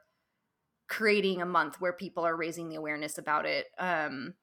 creating 0.88 1.42
a 1.42 1.46
month 1.46 1.80
where 1.80 1.92
people 1.92 2.24
are 2.24 2.36
raising 2.36 2.68
the 2.68 2.76
awareness 2.76 3.18
about 3.18 3.44
it. 3.44 3.66
Um, 3.78 4.34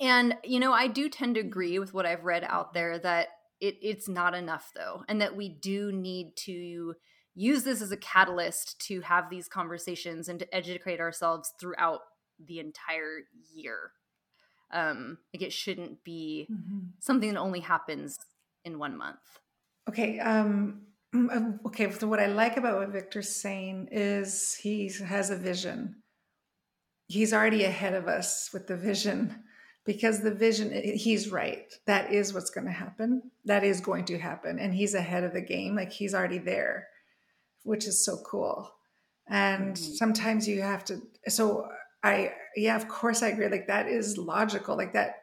and, 0.00 0.36
you 0.42 0.58
know, 0.58 0.72
I 0.72 0.88
do 0.88 1.08
tend 1.08 1.36
to 1.36 1.42
agree 1.42 1.78
with 1.78 1.94
what 1.94 2.06
I've 2.06 2.24
read 2.24 2.44
out 2.44 2.74
there 2.74 2.98
that 2.98 3.28
it, 3.62 3.76
it's 3.80 4.08
not 4.08 4.34
enough, 4.34 4.72
though, 4.74 5.04
and 5.08 5.20
that 5.20 5.36
we 5.36 5.48
do 5.48 5.92
need 5.92 6.36
to 6.38 6.94
use 7.34 7.62
this 7.62 7.80
as 7.80 7.92
a 7.92 7.96
catalyst 7.96 8.78
to 8.88 9.00
have 9.02 9.30
these 9.30 9.48
conversations 9.48 10.28
and 10.28 10.40
to 10.40 10.54
educate 10.54 11.00
ourselves 11.00 11.54
throughout 11.60 12.00
the 12.44 12.58
entire 12.58 13.20
year. 13.54 13.92
Um, 14.72 15.18
like 15.32 15.42
it 15.42 15.52
shouldn't 15.52 16.02
be 16.02 16.48
mm-hmm. 16.50 16.88
something 16.98 17.32
that 17.32 17.38
only 17.38 17.60
happens 17.60 18.18
in 18.64 18.80
one 18.80 18.98
month. 18.98 19.20
Okay. 19.88 20.18
Um, 20.18 20.82
um, 21.14 21.60
okay. 21.66 21.90
So 21.92 22.08
what 22.08 22.20
I 22.20 22.26
like 22.26 22.56
about 22.56 22.78
what 22.78 22.88
Victor's 22.88 23.28
saying 23.28 23.90
is 23.92 24.54
he 24.54 24.90
has 25.06 25.30
a 25.30 25.36
vision. 25.36 26.02
He's 27.06 27.32
already 27.32 27.64
ahead 27.64 27.94
of 27.94 28.08
us 28.08 28.50
with 28.52 28.66
the 28.66 28.76
vision 28.76 29.44
because 29.84 30.20
the 30.20 30.34
vision 30.34 30.70
he's 30.72 31.30
right. 31.30 31.72
That 31.86 32.12
is 32.12 32.32
what's 32.32 32.50
going 32.50 32.66
to 32.66 32.72
happen. 32.72 33.30
That 33.44 33.64
is 33.64 33.80
going 33.80 34.04
to 34.06 34.18
happen 34.18 34.58
and 34.58 34.74
he's 34.74 34.94
ahead 34.94 35.24
of 35.24 35.32
the 35.32 35.40
game 35.40 35.74
like 35.76 35.92
he's 35.92 36.14
already 36.14 36.38
there 36.38 36.88
which 37.64 37.86
is 37.86 38.04
so 38.04 38.18
cool. 38.26 38.70
And 39.28 39.76
mm-hmm. 39.76 39.92
sometimes 39.94 40.48
you 40.48 40.62
have 40.62 40.84
to 40.86 41.00
so 41.28 41.68
i 42.02 42.32
yeah 42.56 42.74
of 42.74 42.88
course 42.88 43.22
i 43.22 43.28
agree 43.28 43.48
like 43.48 43.68
that 43.68 43.86
is 43.86 44.18
logical 44.18 44.76
like 44.76 44.92
that 44.94 45.14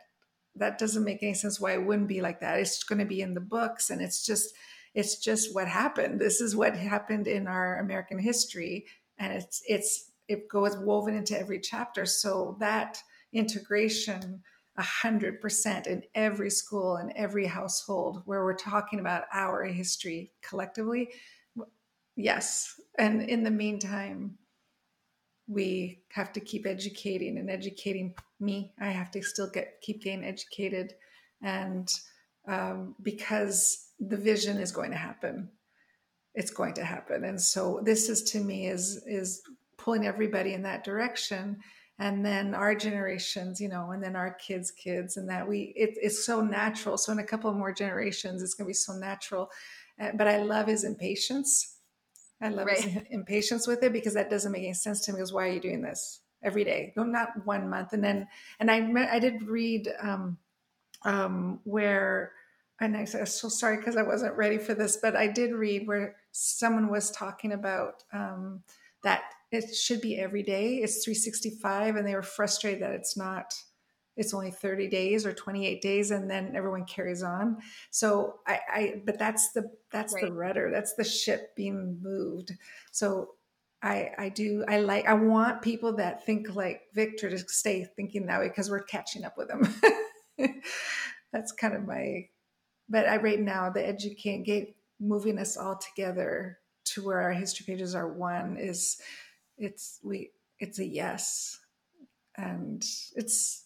that 0.55 0.77
doesn't 0.77 1.03
make 1.03 1.21
any 1.21 1.33
sense 1.33 1.59
why 1.59 1.73
it 1.73 1.85
wouldn't 1.85 2.07
be 2.07 2.21
like 2.21 2.41
that. 2.41 2.59
It's 2.59 2.83
going 2.83 2.99
to 2.99 3.05
be 3.05 3.21
in 3.21 3.33
the 3.33 3.41
books 3.41 3.89
and 3.89 4.01
it's 4.01 4.25
just 4.25 4.53
it's 4.95 5.19
just 5.19 5.53
what 5.53 5.67
happened. 5.67 6.19
This 6.19 6.41
is 6.41 6.55
what 6.55 6.75
happened 6.75 7.27
in 7.27 7.47
our 7.47 7.79
american 7.79 8.19
history 8.19 8.85
and 9.17 9.33
it's 9.33 9.61
it's 9.67 10.11
it 10.27 10.47
goes 10.47 10.77
woven 10.77 11.15
into 11.15 11.37
every 11.37 11.59
chapter. 11.59 12.05
So 12.05 12.57
that 12.59 13.01
integration 13.33 14.41
100% 14.79 15.87
in 15.87 16.03
every 16.15 16.49
school 16.49 16.95
and 16.97 17.11
every 17.15 17.45
household 17.45 18.21
where 18.25 18.43
we're 18.43 18.53
talking 18.53 18.99
about 18.99 19.23
our 19.33 19.65
history 19.65 20.31
collectively 20.41 21.09
yes. 22.15 22.79
And 22.97 23.21
in 23.23 23.43
the 23.43 23.51
meantime 23.51 24.37
we 25.47 26.03
have 26.11 26.31
to 26.33 26.39
keep 26.39 26.67
educating 26.67 27.39
and 27.39 27.49
educating 27.49 28.13
me. 28.39 28.71
I 28.79 28.89
have 28.89 29.09
to 29.11 29.21
still 29.23 29.49
get 29.49 29.81
keep 29.81 30.03
getting 30.03 30.23
educated. 30.23 30.93
And 31.41 31.91
um, 32.47 32.95
because 33.01 33.87
the 33.99 34.17
vision 34.17 34.57
is 34.57 34.71
going 34.71 34.91
to 34.91 34.97
happen 34.97 35.49
it's 36.35 36.51
going 36.51 36.73
to 36.75 36.85
happen. 36.85 37.23
And 37.23 37.41
so 37.41 37.81
this 37.83 38.07
is 38.07 38.23
to 38.31 38.39
me 38.39 38.67
is 38.67 39.03
is 39.05 39.41
pulling 39.77 40.05
everybody 40.05 40.53
in 40.53 40.63
that 40.63 40.83
direction 40.83 41.57
and 41.99 42.25
then 42.25 42.55
our 42.55 42.73
generations, 42.73 43.59
you 43.59 43.67
know, 43.67 43.91
and 43.91 44.01
then 44.01 44.15
our 44.15 44.31
kids' 44.31 44.71
kids, 44.71 45.17
and 45.17 45.29
that 45.29 45.47
we 45.47 45.73
it, 45.75 45.97
it's 46.01 46.25
so 46.25 46.41
natural. 46.41 46.97
So 46.97 47.11
in 47.11 47.19
a 47.19 47.23
couple 47.23 47.51
more 47.53 47.73
generations, 47.73 48.41
it's 48.41 48.53
going 48.53 48.65
to 48.65 48.69
be 48.69 48.73
so 48.73 48.93
natural. 48.93 49.51
Uh, 49.99 50.11
but 50.15 50.27
I 50.27 50.41
love 50.41 50.67
his 50.67 50.85
impatience. 50.85 51.75
I 52.41 52.49
love 52.49 52.67
right. 52.67 52.79
his 52.79 53.03
impatience 53.09 53.67
with 53.67 53.83
it 53.83 53.91
because 53.91 54.13
that 54.13 54.29
doesn't 54.29 54.51
make 54.51 54.63
any 54.63 54.73
sense 54.73 55.01
to 55.05 55.11
me. 55.11 55.17
Because 55.17 55.33
why 55.33 55.49
are 55.49 55.51
you 55.51 55.59
doing 55.59 55.81
this 55.81 56.21
every 56.41 56.63
day? 56.63 56.93
No, 56.95 57.03
not 57.03 57.45
one 57.45 57.69
month, 57.69 57.91
and 57.91 58.03
then 58.03 58.27
and 58.61 58.71
I 58.71 59.09
I 59.11 59.19
did 59.19 59.43
read 59.43 59.91
um, 60.01 60.37
um, 61.03 61.59
where 61.65 62.31
and 62.79 62.95
I 62.95 63.01
am 63.01 63.25
so 63.25 63.49
sorry 63.49 63.75
because 63.75 63.97
I 63.97 64.03
wasn't 64.03 64.37
ready 64.37 64.57
for 64.57 64.73
this, 64.73 64.95
but 64.95 65.17
I 65.17 65.27
did 65.27 65.51
read 65.51 65.85
where 65.85 66.15
someone 66.31 66.89
was 66.89 67.11
talking 67.11 67.51
about 67.51 68.03
um, 68.13 68.63
that 69.03 69.23
it 69.51 69.75
should 69.75 70.01
be 70.01 70.17
every 70.17 70.43
day. 70.43 70.75
It's 70.75 71.03
365, 71.03 71.95
and 71.95 72.07
they 72.07 72.15
were 72.15 72.21
frustrated 72.21 72.81
that 72.83 72.91
it's 72.91 73.17
not. 73.17 73.53
It's 74.15 74.33
only 74.33 74.51
30 74.51 74.89
days 74.89 75.25
or 75.25 75.33
28 75.33 75.81
days, 75.81 76.11
and 76.11 76.29
then 76.29 76.53
everyone 76.55 76.85
carries 76.85 77.23
on. 77.23 77.57
So 77.89 78.39
I, 78.45 78.59
I 78.69 79.01
but 79.05 79.17
that's 79.17 79.51
the 79.53 79.71
that's 79.91 80.13
right. 80.13 80.25
the 80.25 80.33
rudder. 80.33 80.69
That's 80.71 80.93
the 80.95 81.05
ship 81.05 81.55
being 81.55 81.99
moved. 82.01 82.51
So 82.91 83.35
I 83.81 84.09
I 84.17 84.29
do 84.29 84.65
I 84.67 84.81
like 84.81 85.07
I 85.07 85.13
want 85.13 85.61
people 85.61 85.95
that 85.97 86.25
think 86.25 86.53
like 86.53 86.81
Victor 86.93 87.29
to 87.29 87.37
stay 87.37 87.87
thinking 87.95 88.25
that 88.25 88.39
way 88.39 88.49
because 88.49 88.69
we're 88.69 88.83
catching 88.83 89.23
up 89.23 89.37
with 89.37 89.47
them. 89.47 89.73
that's 91.31 91.51
kind 91.53 91.75
of 91.75 91.87
my 91.87 92.27
but 92.89 93.07
I 93.07 93.17
right 93.17 93.39
now 93.39 93.69
the 93.69 93.85
educate 93.85 94.43
gate 94.43 94.75
moving 94.99 95.39
us 95.39 95.55
all 95.55 95.77
together 95.77 96.59
to 96.83 97.05
where 97.05 97.21
our 97.21 97.31
history 97.31 97.65
pages 97.65 97.95
are 97.95 98.07
one 98.07 98.57
is 98.57 98.99
it's 99.59 99.99
we 100.03 100.31
it's 100.59 100.79
a 100.79 100.85
yes. 100.85 101.59
And 102.37 102.83
it's 103.15 103.65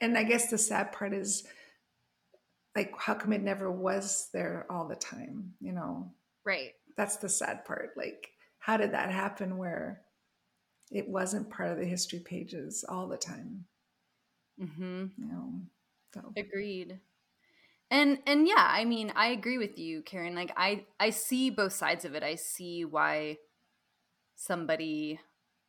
and 0.00 0.18
i 0.18 0.22
guess 0.24 0.50
the 0.50 0.58
sad 0.58 0.92
part 0.92 1.14
is 1.14 1.44
like 2.76 2.92
how 2.98 3.14
come 3.14 3.32
it 3.32 3.42
never 3.42 3.70
was 3.70 4.28
there 4.32 4.66
all 4.68 4.86
the 4.88 4.96
time 4.96 5.54
you 5.60 5.72
know? 5.72 6.12
Right. 6.44 6.72
That's 6.96 7.16
the 7.16 7.28
sad 7.28 7.64
part. 7.64 7.90
Like 7.96 8.30
how 8.58 8.76
did 8.76 8.92
that 8.92 9.10
happen 9.10 9.56
where 9.56 10.02
it 10.90 11.08
wasn't 11.08 11.50
part 11.50 11.70
of 11.70 11.78
the 11.78 11.84
history 11.84 12.18
pages 12.18 12.84
all 12.88 13.06
the 13.08 13.16
time? 13.16 13.64
Mm-hmm. 14.60 15.06
you 15.16 15.26
know 15.26 15.52
so. 16.12 16.32
Agreed. 16.36 16.98
And 17.90 18.18
and 18.26 18.46
yeah 18.46 18.66
i 18.68 18.84
mean 18.84 19.12
i 19.16 19.28
agree 19.28 19.58
with 19.58 19.78
you 19.78 20.02
karen. 20.02 20.34
Like 20.34 20.52
i 20.56 20.84
i 20.98 21.10
see 21.10 21.50
both 21.50 21.72
sides 21.72 22.04
of 22.04 22.14
it. 22.14 22.22
I 22.22 22.34
see 22.34 22.84
why 22.84 23.38
somebody 24.40 25.20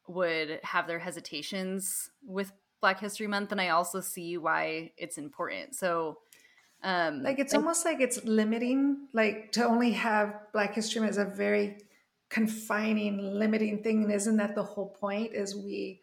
would 0.08 0.62
have 0.64 0.88
their 0.88 1.00
hesitations 1.00 2.10
with 2.26 2.54
black 2.80 3.00
history 3.00 3.28
month 3.28 3.52
and 3.52 3.60
i 3.60 3.70
also 3.70 4.00
see 4.00 4.38
why 4.38 4.92
it's 4.98 5.18
important. 5.18 5.76
So 5.76 6.20
um 6.84 7.22
like 7.22 7.38
it's 7.38 7.54
almost 7.54 7.86
like 7.86 8.00
it's 8.00 8.24
limiting 8.24 9.08
like 9.14 9.52
to 9.52 9.66
only 9.66 9.92
have 9.92 10.34
black 10.54 10.74
history 10.74 11.02
month 11.02 11.12
is 11.12 11.18
a 11.18 11.26
very 11.26 11.78
confining 12.30 13.18
limiting 13.44 13.84
thing 13.84 14.04
and 14.04 14.12
isn't 14.12 14.38
that 14.38 14.56
the 14.56 14.64
whole 14.64 14.90
point 14.90 15.34
is 15.34 15.56
we 15.56 16.00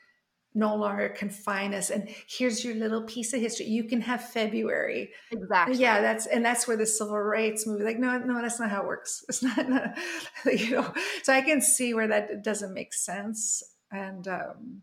no 0.55 0.75
longer 0.75 1.09
confine 1.11 1.75
us 1.75 1.91
and 1.91 2.09
here's 2.27 2.65
your 2.65 2.75
little 2.75 3.03
piece 3.03 3.33
of 3.33 3.41
history. 3.41 3.67
You 3.67 3.85
can 3.85 4.01
have 4.01 4.31
february. 4.31 5.11
Exactly. 5.31 5.77
Yeah 5.77 6.01
that's 6.01 6.27
and 6.27 6.45
that's 6.45 6.67
where 6.67 6.77
the 6.77 6.87
civil 6.87 7.19
rights 7.19 7.67
movie 7.67 7.85
like 7.85 7.99
no 7.99 8.19
no 8.19 8.41
that's 8.41 8.59
not 8.59 8.71
how 8.71 8.83
it 8.83 8.87
works. 8.87 9.25
It's 9.29 9.43
not, 9.43 9.69
not 9.69 9.97
you 10.47 10.71
know 10.73 10.93
so 11.23 11.33
i 11.33 11.41
can 11.43 11.61
see 11.61 11.95
where 11.95 12.09
that 12.09 12.43
doesn't 12.43 12.75
make 12.75 12.95
sense 12.95 13.63
and 13.91 14.27
um 14.27 14.83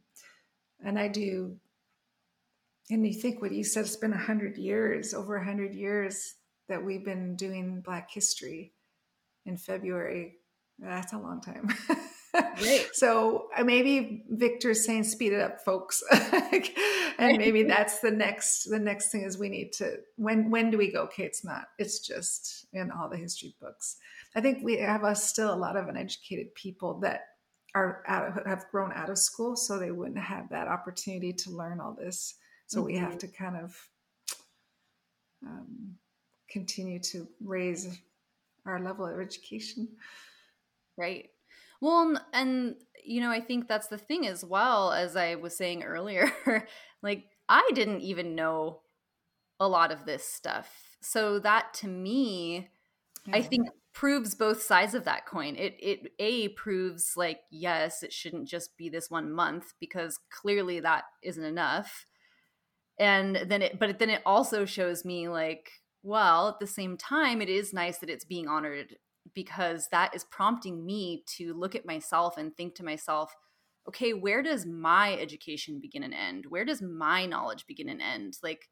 and 0.84 1.00
i 1.00 1.08
do 1.08 1.58
and 2.90 3.06
you 3.06 3.14
think 3.14 3.42
what 3.42 3.52
you 3.52 3.64
said 3.64 3.86
it's 3.86 3.96
been 3.96 4.14
a 4.14 4.18
hundred 4.18 4.58
years 4.58 5.14
over 5.14 5.36
a 5.36 5.46
hundred 5.46 5.74
years 5.74 6.36
that 6.70 6.84
we've 6.84 7.06
been 7.06 7.36
doing 7.36 7.82
black 7.82 8.10
history 8.12 8.74
in 9.46 9.58
february. 9.58 10.36
That's 10.80 11.14
a 11.14 11.18
long 11.18 11.42
time 11.42 11.70
So 12.94 13.48
uh, 13.58 13.64
maybe 13.64 14.24
Victor's 14.30 14.86
saying 14.86 15.04
speed 15.04 15.34
it 15.34 15.42
up, 15.42 15.62
folks. 15.64 16.02
and 16.12 17.38
maybe 17.38 17.64
that's 17.68 18.00
the 18.00 18.12
next 18.12 18.66
the 18.66 18.80
next 18.80 19.12
thing 19.12 19.24
is 19.24 19.38
we 19.38 19.50
need 19.50 19.74
to 19.74 19.98
when 20.16 20.50
when 20.50 20.72
do 20.72 20.78
we 20.78 20.92
go? 20.92 21.04
Okay, 21.04 21.24
it's 21.24 21.44
not. 21.44 21.66
It's 21.78 22.00
just 22.00 22.66
in 22.74 22.92
all 22.92 23.10
the 23.10 23.18
history 23.18 23.56
books. 23.60 23.98
I 24.36 24.42
think 24.42 24.64
we 24.64 24.78
have 24.78 25.04
us 25.04 25.30
still 25.30 25.54
a 25.54 25.56
lot 25.56 25.78
of 25.78 25.88
uneducated 25.88 26.56
people 26.56 27.00
that 27.02 27.22
are 27.74 28.04
out 28.08 28.28
of, 28.28 28.46
have 28.46 28.66
grown 28.72 28.94
out 28.94 29.10
of 29.10 29.18
school, 29.18 29.56
so 29.56 29.78
they 29.78 29.92
wouldn't 29.92 30.18
have 30.18 30.50
that 30.50 30.68
opportunity 30.68 31.34
to 31.34 31.52
learn 31.52 31.80
all 31.82 31.94
this. 31.94 32.36
So 32.68 32.80
mm-hmm. 32.80 32.86
we 32.86 32.98
have 32.98 33.10
mm-hmm. 33.10 33.18
to 33.20 33.28
kind 33.28 33.58
of 33.58 33.90
um, 35.46 35.96
continue 36.50 37.00
to 37.00 37.28
raise 37.44 38.00
our 38.66 38.80
level 38.80 39.06
of 39.06 39.20
education. 39.20 39.90
Right. 40.98 41.30
Well, 41.82 42.20
and 42.34 42.76
you 43.04 43.22
know, 43.22 43.32
I 43.32 43.42
think 43.42 43.68
that's 43.68 43.88
the 43.88 43.98
thing 43.98 44.26
as 44.28 44.44
well 44.44 44.92
as 44.92 45.16
I 45.16 45.36
was 45.36 45.56
saying 45.56 45.84
earlier. 45.86 46.32
like 47.02 47.26
I 47.48 47.70
didn't 47.74 48.02
even 48.02 48.36
know 48.36 48.82
a 49.60 49.68
lot 49.68 49.92
of 49.92 50.06
this 50.06 50.26
stuff. 50.26 50.98
So 51.02 51.40
that 51.40 51.74
to 51.76 51.88
me, 51.88 52.70
yeah. 53.26 53.38
I 53.38 53.42
think 53.42 53.70
proves 53.94 54.36
both 54.36 54.62
sides 54.62 54.94
of 54.94 55.06
that 55.06 55.26
coin. 55.26 55.56
It 55.56 55.76
it 55.80 56.12
a 56.20 56.50
proves 56.50 57.14
like 57.16 57.40
yes, 57.52 58.04
it 58.04 58.12
shouldn't 58.14 58.48
just 58.48 58.78
be 58.78 58.90
this 58.90 59.10
one 59.10 59.32
month 59.32 59.74
because 59.80 60.20
clearly 60.32 60.80
that 60.82 61.06
isn't 61.24 61.44
enough. 61.44 62.06
And 63.00 63.36
then 63.48 63.62
it 63.62 63.80
but 63.80 64.00
then 64.00 64.10
it 64.10 64.22
also 64.26 64.66
shows 64.66 65.06
me 65.06 65.30
like 65.30 65.72
well, 66.04 66.50
at 66.50 66.60
the 66.60 66.68
same 66.68 66.98
time 66.98 67.42
it 67.42 67.50
is 67.50 67.74
nice 67.74 67.98
that 68.00 68.10
it's 68.10 68.26
being 68.26 68.48
honored 68.48 68.96
because 69.34 69.88
that 69.92 70.16
is 70.16 70.24
prompting 70.26 70.86
me 70.86 71.24
to 71.38 71.54
look 71.54 71.76
at 71.76 71.86
myself 71.86 72.38
and 72.38 72.56
think 72.56 72.76
to 72.76 72.84
myself, 72.86 73.34
okay, 73.88 74.14
where 74.14 74.42
does 74.42 74.66
my 74.66 75.18
education 75.18 75.80
begin 75.80 76.04
and 76.04 76.14
end? 76.14 76.46
Where 76.48 76.66
does 76.66 76.82
my 76.82 77.26
knowledge 77.26 77.66
begin 77.68 77.90
and 77.90 78.02
end? 78.02 78.38
Like, 78.42 78.70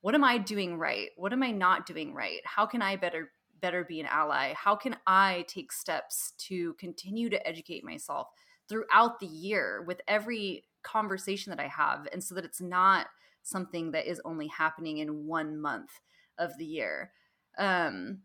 what 0.00 0.14
am 0.14 0.24
I 0.24 0.38
doing 0.38 0.78
right? 0.78 1.10
What 1.16 1.32
am 1.32 1.42
I 1.42 1.50
not 1.50 1.86
doing 1.86 2.12
right? 2.14 2.40
How 2.44 2.66
can 2.66 2.82
I 2.82 2.96
better 2.96 3.30
better 3.60 3.84
be 3.84 4.00
an 4.00 4.06
ally? 4.06 4.52
How 4.54 4.74
can 4.74 4.96
I 5.06 5.44
take 5.46 5.72
steps 5.72 6.32
to 6.48 6.74
continue 6.74 7.30
to 7.30 7.46
educate 7.46 7.84
myself 7.84 8.26
throughout 8.68 9.20
the 9.20 9.26
year 9.26 9.84
with 9.86 10.00
every 10.08 10.64
conversation 10.82 11.50
that 11.50 11.60
I 11.60 11.68
have 11.68 12.08
and 12.12 12.22
so 12.22 12.34
that 12.34 12.44
it's 12.44 12.60
not 12.60 13.06
something 13.44 13.92
that 13.92 14.06
is 14.06 14.20
only 14.24 14.48
happening 14.48 14.98
in 14.98 15.26
one 15.26 15.60
month 15.60 15.90
of 16.38 16.56
the 16.58 16.64
year. 16.64 17.12
Um 17.56 18.22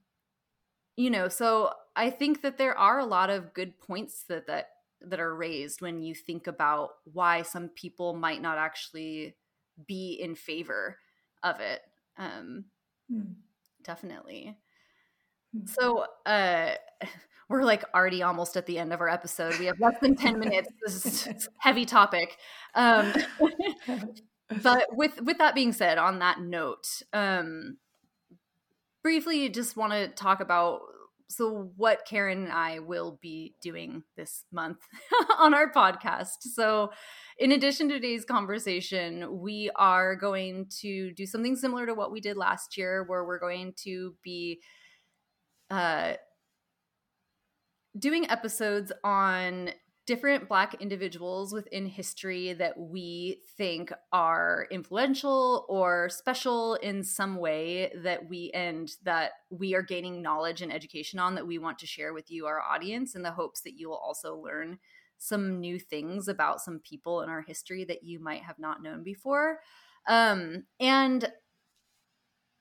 you 0.98 1.10
know 1.10 1.30
so 1.30 1.72
i 1.96 2.10
think 2.10 2.42
that 2.42 2.58
there 2.58 2.78
are 2.78 3.00
a 3.00 3.06
lot 3.06 3.30
of 3.30 3.54
good 3.54 3.80
points 3.80 4.24
that 4.28 4.48
that 4.48 4.72
that 5.00 5.20
are 5.20 5.36
raised 5.36 5.80
when 5.80 6.02
you 6.02 6.14
think 6.14 6.48
about 6.48 6.90
why 7.14 7.44
some 7.44 7.70
people 7.70 8.14
might 8.14 8.42
not 8.42 8.58
actually 8.58 9.36
be 9.88 10.18
in 10.20 10.36
favor 10.36 10.98
of 11.44 11.60
it 11.62 11.82
um 12.18 12.66
mm. 13.12 13.34
definitely 13.84 14.58
mm. 15.56 15.70
so 15.70 16.06
uh 16.26 16.72
we're 17.50 17.64
like 17.64 17.86
already 17.94 18.24
almost 18.24 18.58
at 18.58 18.66
the 18.66 18.78
end 18.78 18.92
of 18.92 19.00
our 19.00 19.08
episode 19.08 19.58
we 19.60 19.66
have 19.66 19.80
less 19.80 19.96
than 20.02 20.16
10 20.16 20.40
minutes 20.40 20.70
this 20.84 21.28
is 21.28 21.50
heavy 21.60 21.86
topic 21.86 22.38
um 22.74 23.14
but 24.64 24.88
with 24.92 25.22
with 25.22 25.38
that 25.38 25.54
being 25.54 25.72
said 25.72 25.98
on 25.98 26.20
that 26.20 26.42
note 26.42 27.04
um 27.14 27.78
briefly 29.04 29.50
just 29.50 29.78
want 29.78 29.94
to 29.94 30.08
talk 30.10 30.40
about 30.40 30.82
so 31.30 31.72
what 31.76 32.06
Karen 32.06 32.44
and 32.46 32.54
I 32.54 32.80
will 32.80 33.20
be 33.22 33.56
doing 33.62 34.04
this 34.16 34.46
month 34.52 34.78
on 35.40 35.54
our 35.54 35.72
podcast. 35.72 36.44
So, 36.54 36.92
in 37.38 37.52
addition 37.52 37.90
to 37.90 37.96
today's 37.96 38.26
conversation, 38.26 39.40
we 39.42 39.70
are 39.76 40.16
going 40.16 40.68
to 40.82 41.12
do 41.14 41.26
something 41.26 41.56
similar 41.56 41.86
to 41.86 41.94
what 41.94 42.12
we 42.12 42.22
did 42.22 42.38
last 42.38 42.78
year, 42.78 43.04
where 43.06 43.26
we're 43.26 43.40
going 43.40 43.74
to 43.84 44.16
be 44.24 44.60
uh, 45.70 46.14
doing 47.98 48.30
episodes 48.30 48.92
on 49.04 49.72
different 50.08 50.48
Black 50.48 50.76
individuals 50.82 51.54
within 51.54 51.86
history 51.86 52.54
that 52.54 52.80
we 52.80 53.42
think 53.58 53.92
are 54.14 54.66
influential 54.72 55.66
or 55.68 56.08
special 56.10 56.76
in 56.76 57.04
some 57.04 57.36
way 57.36 57.92
that 58.04 58.28
we 58.30 58.50
and 58.52 58.90
that 59.04 59.32
we 59.52 59.76
are 59.76 59.82
gaining 59.84 60.22
knowledge 60.22 60.62
and 60.62 60.74
education 60.74 61.20
on 61.20 61.36
that 61.36 61.46
we 61.46 61.60
want 61.60 61.78
to 61.78 61.86
share 61.86 62.14
with 62.14 62.32
you, 62.32 62.46
our 62.46 62.62
audience, 62.62 63.16
in 63.16 63.22
the 63.22 63.32
hopes 63.32 63.62
that 63.62 63.78
you 63.78 63.90
will 63.90 63.98
also 63.98 64.36
learn 64.38 64.80
some 65.18 65.60
new 65.60 65.78
things 65.78 66.30
about 66.30 66.62
some 66.62 66.80
people 66.80 67.22
in 67.22 67.30
our 67.30 67.42
history 67.42 67.84
that 67.84 68.04
you 68.04 68.20
might 68.20 68.44
have 68.44 68.58
not 68.58 68.82
known 68.82 69.04
before. 69.04 69.60
Um, 70.08 70.64
and 70.80 71.30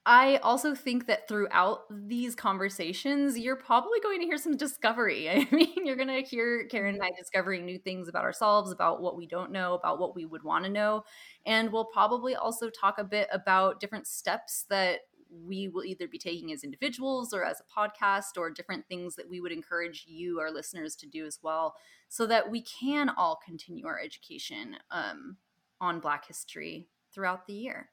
I 0.09 0.37
also 0.37 0.77
think 0.77 1.09
that 1.09 1.27
throughout 1.27 1.81
these 1.90 2.37
conversations, 2.37 3.37
you're 3.37 3.57
probably 3.57 3.99
going 4.01 4.21
to 4.21 4.27
hear 4.27 4.38
some 4.38 4.57
discovery. 4.57 5.29
I 5.31 5.49
mean, 5.51 5.85
you're 5.85 5.97
going 5.97 6.07
to 6.07 6.23
hear 6.23 6.64
Karen 6.66 6.95
and 6.95 7.03
I 7.03 7.11
discovering 7.19 7.66
new 7.66 7.77
things 7.77 8.09
about 8.09 8.23
ourselves, 8.23 8.71
about 8.71 9.03
what 9.03 9.16
we 9.16 9.27
don't 9.27 9.51
know, 9.51 9.75
about 9.75 9.99
what 9.99 10.14
we 10.14 10.25
would 10.25 10.45
want 10.45 10.64
to 10.64 10.71
know. 10.71 11.03
And 11.45 11.73
we'll 11.73 11.87
probably 11.87 12.37
also 12.37 12.71
talk 12.71 12.99
a 12.99 13.05
bit 13.05 13.27
about 13.33 13.81
different 13.81 14.07
steps 14.07 14.64
that 14.71 15.01
we 15.29 15.66
will 15.66 15.85
either 15.85 16.07
be 16.07 16.19
taking 16.19 16.53
as 16.53 16.62
individuals 16.62 17.35
or 17.35 17.45
as 17.45 17.61
a 17.61 17.81
podcast 17.81 18.38
or 18.38 18.49
different 18.49 18.87
things 18.87 19.16
that 19.16 19.29
we 19.29 19.40
would 19.40 19.51
encourage 19.51 20.05
you, 20.07 20.38
our 20.38 20.53
listeners, 20.53 20.95
to 20.95 21.09
do 21.09 21.27
as 21.27 21.40
well, 21.42 21.75
so 22.09 22.27
that 22.27 22.49
we 22.49 22.62
can 22.62 23.09
all 23.09 23.40
continue 23.45 23.88
our 23.88 24.01
education 24.01 24.77
um, 24.92 25.37
on 25.81 25.99
Black 25.99 26.29
history 26.29 26.87
throughout 27.12 27.49
the 27.49 27.55
year. 27.55 27.90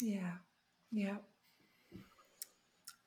Yeah. 0.00 0.34
Yeah. 0.92 1.16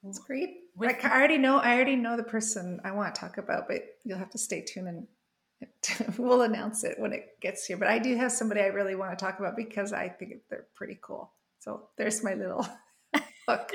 That's 0.03 0.19
great. 0.19 0.49
With, 0.75 0.87
like, 0.87 1.05
I 1.05 1.17
already 1.17 1.37
know 1.37 1.57
I 1.57 1.75
already 1.75 1.95
know 1.95 2.17
the 2.17 2.23
person 2.23 2.79
I 2.83 2.91
want 2.91 3.13
to 3.13 3.19
talk 3.19 3.37
about, 3.37 3.67
but 3.67 3.81
you'll 4.03 4.19
have 4.19 4.29
to 4.31 4.37
stay 4.37 4.61
tuned 4.61 4.87
and 4.87 5.07
we'll 6.17 6.41
announce 6.41 6.83
it 6.83 6.99
when 6.99 7.13
it 7.13 7.39
gets 7.41 7.65
here. 7.65 7.77
But 7.77 7.87
I 7.87 7.99
do 7.99 8.15
have 8.15 8.31
somebody 8.31 8.61
I 8.61 8.67
really 8.67 8.95
want 8.95 9.17
to 9.17 9.23
talk 9.23 9.39
about 9.39 9.55
because 9.55 9.93
I 9.93 10.09
think 10.09 10.33
they're 10.49 10.67
pretty 10.75 10.99
cool. 11.01 11.31
So 11.59 11.89
there's 11.97 12.23
my 12.23 12.33
little 12.33 12.67
hook. 13.47 13.71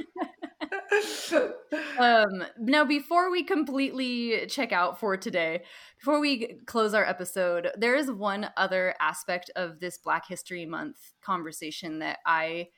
um, 1.99 2.45
now, 2.59 2.85
before 2.85 3.31
we 3.31 3.43
completely 3.43 4.47
check 4.49 4.73
out 4.73 5.01
for 5.01 5.17
today, 5.17 5.63
before 5.99 6.21
we 6.21 6.59
close 6.67 6.95
our 6.95 7.05
episode, 7.05 7.71
there 7.77 7.97
is 7.97 8.11
one 8.11 8.51
other 8.57 8.95
aspect 9.01 9.51
of 9.57 9.81
this 9.81 9.99
Black 9.99 10.27
History 10.29 10.67
Month 10.67 11.15
conversation 11.23 12.01
that 12.01 12.19
I 12.27 12.69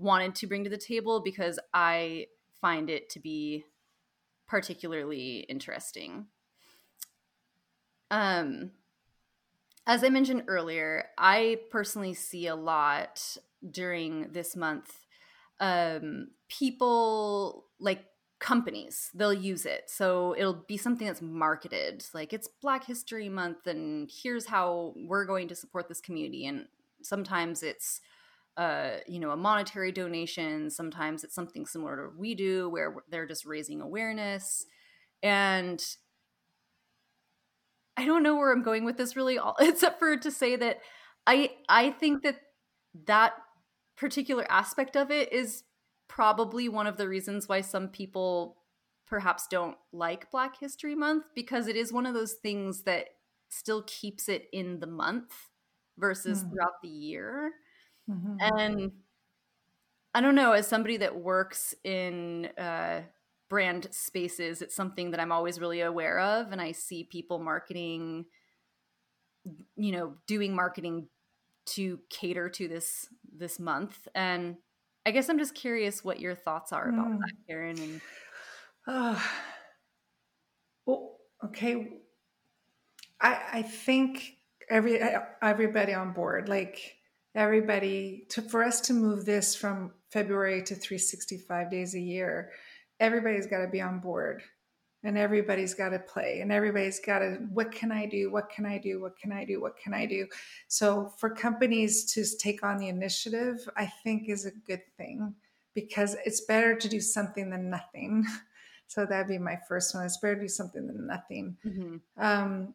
wanted 0.00 0.34
to 0.36 0.46
bring 0.46 0.64
to 0.64 0.70
the 0.70 0.78
table 0.78 1.20
because 1.20 1.58
I 1.74 2.26
find 2.60 2.88
it 2.90 3.10
to 3.10 3.20
be 3.20 3.64
particularly 4.48 5.40
interesting. 5.48 6.26
Um, 8.10 8.72
as 9.86 10.02
I 10.02 10.08
mentioned 10.08 10.44
earlier, 10.48 11.06
I 11.16 11.58
personally 11.70 12.14
see 12.14 12.46
a 12.46 12.56
lot 12.56 13.36
during 13.70 14.32
this 14.32 14.56
month 14.56 14.92
um, 15.60 16.28
people 16.48 17.66
like 17.78 18.04
companies 18.38 19.10
they'll 19.14 19.34
use 19.34 19.66
it 19.66 19.82
so 19.86 20.34
it'll 20.38 20.64
be 20.66 20.78
something 20.78 21.06
that's 21.06 21.20
marketed 21.20 22.02
like 22.14 22.32
it's 22.32 22.48
black 22.62 22.86
history 22.86 23.28
month 23.28 23.66
and 23.66 24.10
here's 24.10 24.46
how 24.46 24.94
we're 24.96 25.26
going 25.26 25.46
to 25.46 25.54
support 25.54 25.88
this 25.90 26.00
community 26.00 26.46
and 26.46 26.64
sometimes 27.02 27.62
it's 27.62 28.00
uh, 28.56 28.96
you 29.06 29.18
know, 29.18 29.30
a 29.30 29.36
monetary 29.36 29.92
donation. 29.92 30.70
Sometimes 30.70 31.24
it's 31.24 31.34
something 31.34 31.66
similar 31.66 31.96
to 31.96 32.18
we 32.18 32.34
do, 32.34 32.68
where 32.68 32.94
they're 33.08 33.26
just 33.26 33.46
raising 33.46 33.80
awareness. 33.80 34.66
And 35.22 35.82
I 37.96 38.06
don't 38.06 38.22
know 38.22 38.36
where 38.36 38.52
I'm 38.52 38.62
going 38.62 38.84
with 38.84 38.96
this 38.96 39.16
really, 39.16 39.38
all, 39.38 39.56
except 39.60 39.98
for 39.98 40.16
to 40.16 40.30
say 40.30 40.56
that 40.56 40.78
I 41.26 41.50
I 41.68 41.90
think 41.90 42.22
that 42.22 42.40
that 43.06 43.34
particular 43.96 44.50
aspect 44.50 44.96
of 44.96 45.10
it 45.10 45.32
is 45.32 45.64
probably 46.08 46.68
one 46.68 46.86
of 46.86 46.96
the 46.96 47.08
reasons 47.08 47.48
why 47.48 47.60
some 47.60 47.88
people 47.88 48.56
perhaps 49.06 49.46
don't 49.48 49.76
like 49.92 50.30
Black 50.30 50.58
History 50.58 50.94
Month 50.94 51.26
because 51.34 51.66
it 51.66 51.76
is 51.76 51.92
one 51.92 52.06
of 52.06 52.14
those 52.14 52.34
things 52.34 52.82
that 52.82 53.08
still 53.48 53.82
keeps 53.86 54.28
it 54.28 54.48
in 54.52 54.80
the 54.80 54.86
month 54.86 55.32
versus 55.98 56.42
mm. 56.42 56.50
throughout 56.50 56.80
the 56.82 56.88
year. 56.88 57.52
Mm-hmm. 58.08 58.36
And 58.40 58.92
I 60.14 60.20
don't 60.20 60.34
know, 60.34 60.52
as 60.52 60.66
somebody 60.66 60.96
that 60.98 61.16
works 61.16 61.74
in 61.84 62.46
uh, 62.58 63.02
brand 63.48 63.88
spaces, 63.90 64.62
it's 64.62 64.74
something 64.74 65.10
that 65.10 65.20
I'm 65.20 65.32
always 65.32 65.60
really 65.60 65.80
aware 65.80 66.18
of. 66.18 66.52
And 66.52 66.60
I 66.60 66.72
see 66.72 67.04
people 67.04 67.38
marketing, 67.38 68.26
you 69.76 69.92
know, 69.92 70.14
doing 70.26 70.54
marketing 70.54 71.08
to 71.66 72.00
cater 72.08 72.48
to 72.48 72.68
this 72.68 73.06
this 73.36 73.60
month. 73.60 74.08
And 74.14 74.56
I 75.06 75.12
guess 75.12 75.28
I'm 75.28 75.38
just 75.38 75.54
curious 75.54 76.04
what 76.04 76.20
your 76.20 76.34
thoughts 76.34 76.72
are 76.72 76.88
about 76.88 77.08
mm. 77.08 77.18
that, 77.18 77.32
Karen. 77.46 77.78
And 77.78 78.00
uh, 78.86 79.18
well, 80.86 81.18
okay. 81.44 81.88
I 83.20 83.40
I 83.52 83.62
think 83.62 84.36
every 84.68 85.00
everybody 85.42 85.94
on 85.94 86.12
board, 86.12 86.48
like 86.48 86.96
everybody 87.34 88.26
to 88.30 88.42
for 88.42 88.64
us 88.64 88.80
to 88.82 88.92
move 88.92 89.24
this 89.24 89.54
from 89.54 89.92
February 90.10 90.62
to 90.62 90.74
365 90.74 91.70
days 91.70 91.94
a 91.94 92.00
year, 92.00 92.50
everybody's 92.98 93.46
got 93.46 93.62
to 93.62 93.68
be 93.68 93.80
on 93.80 94.00
board. 94.00 94.42
And 95.02 95.16
everybody's 95.16 95.72
got 95.72 95.90
to 95.90 95.98
play. 95.98 96.40
And 96.42 96.52
everybody's 96.52 97.00
got 97.00 97.20
to 97.20 97.38
what 97.54 97.72
can 97.72 97.90
i 97.90 98.04
do? 98.04 98.30
What 98.30 98.50
can 98.50 98.66
i 98.66 98.76
do? 98.76 99.00
What 99.00 99.16
can 99.16 99.32
i 99.32 99.46
do? 99.46 99.58
What 99.58 99.78
can 99.78 99.94
i 99.94 100.04
do? 100.04 100.26
So 100.68 101.14
for 101.16 101.30
companies 101.30 102.12
to 102.12 102.24
take 102.38 102.62
on 102.62 102.76
the 102.76 102.88
initiative 102.88 103.66
i 103.76 103.86
think 104.04 104.28
is 104.28 104.44
a 104.44 104.50
good 104.66 104.82
thing 104.98 105.34
because 105.74 106.16
it's 106.26 106.42
better 106.42 106.76
to 106.76 106.88
do 106.88 107.00
something 107.00 107.50
than 107.50 107.70
nothing. 107.70 108.24
So 108.86 109.06
that'd 109.06 109.28
be 109.28 109.38
my 109.38 109.56
first 109.68 109.94
one. 109.94 110.04
It's 110.04 110.18
better 110.18 110.34
to 110.34 110.40
do 110.40 110.48
something 110.48 110.84
than 110.84 111.06
nothing. 111.06 111.56
Mm-hmm. 111.64 111.96
um, 112.16 112.74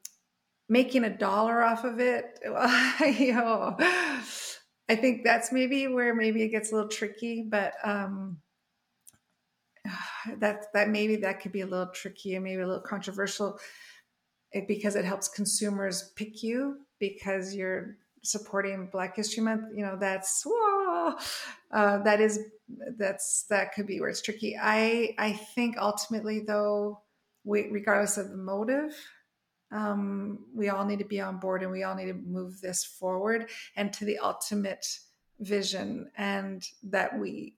making 0.70 1.04
a 1.04 1.10
dollar 1.10 1.62
off 1.62 1.84
of 1.84 2.00
it 2.00 2.39
you 3.20 3.34
know, 3.34 3.76
i 4.89 4.95
think 4.95 5.24
that's 5.24 5.52
maybe 5.52 5.88
where 5.88 6.13
maybe 6.13 6.43
it 6.43 6.50
gets 6.50 6.71
a 6.71 6.76
little 6.76 6.89
tricky 6.89 7.45
but 7.48 7.74
um 7.84 8.38
that 10.39 10.65
that 10.74 10.89
maybe 10.89 11.15
that 11.17 11.41
could 11.41 11.52
be 11.52 11.62
a 11.62 11.67
little 11.67 11.91
tricky 11.93 12.36
and 12.36 12.43
maybe 12.43 12.62
a 12.62 12.67
little 12.67 12.82
controversial 12.82 13.60
eh, 14.54 14.62
because 14.67 14.95
it 14.95 15.06
helps 15.06 15.28
consumers 15.28 16.12
pick 16.15 16.43
you 16.43 16.78
because 17.00 17.54
you're 17.54 17.98
supporting 18.24 18.89
black 18.91 19.15
history 19.15 19.43
month 19.43 19.65
you 19.76 19.86
know 19.86 19.98
that's 20.00 20.43
whoa, 20.45 21.15
uh, 21.71 22.00
that 22.00 22.19
is 22.19 22.39
that's 22.98 23.45
that 23.50 23.74
could 23.74 23.86
be 23.86 24.00
where 24.00 24.10
it's 24.10 24.21
tricky. 24.21 24.58
I 24.60 25.13
i 25.17 25.32
think 25.34 25.76
ultimately 25.78 26.39
though 26.39 27.02
we, 27.43 27.69
regardless 27.69 28.17
of 28.17 28.32
the 28.32 28.38
motive 28.38 28.95
um, 29.71 30.39
we 30.54 30.69
all 30.69 30.86
need 30.86 30.99
to 30.99 31.06
be 31.06 31.19
on 31.19 31.38
board 31.38 31.63
and 31.63 31.71
we 31.71 31.84
all 31.84 31.95
need 31.95 32.08
to 32.08 32.13
move 32.13 32.62
this 32.62 32.84
forward 32.84 33.49
and 33.75 33.91
to 33.93 34.06
the 34.06 34.19
ultimate 34.19 34.86
vision 35.39 36.10
and 36.17 36.67
that 36.84 37.17
we 37.19 37.56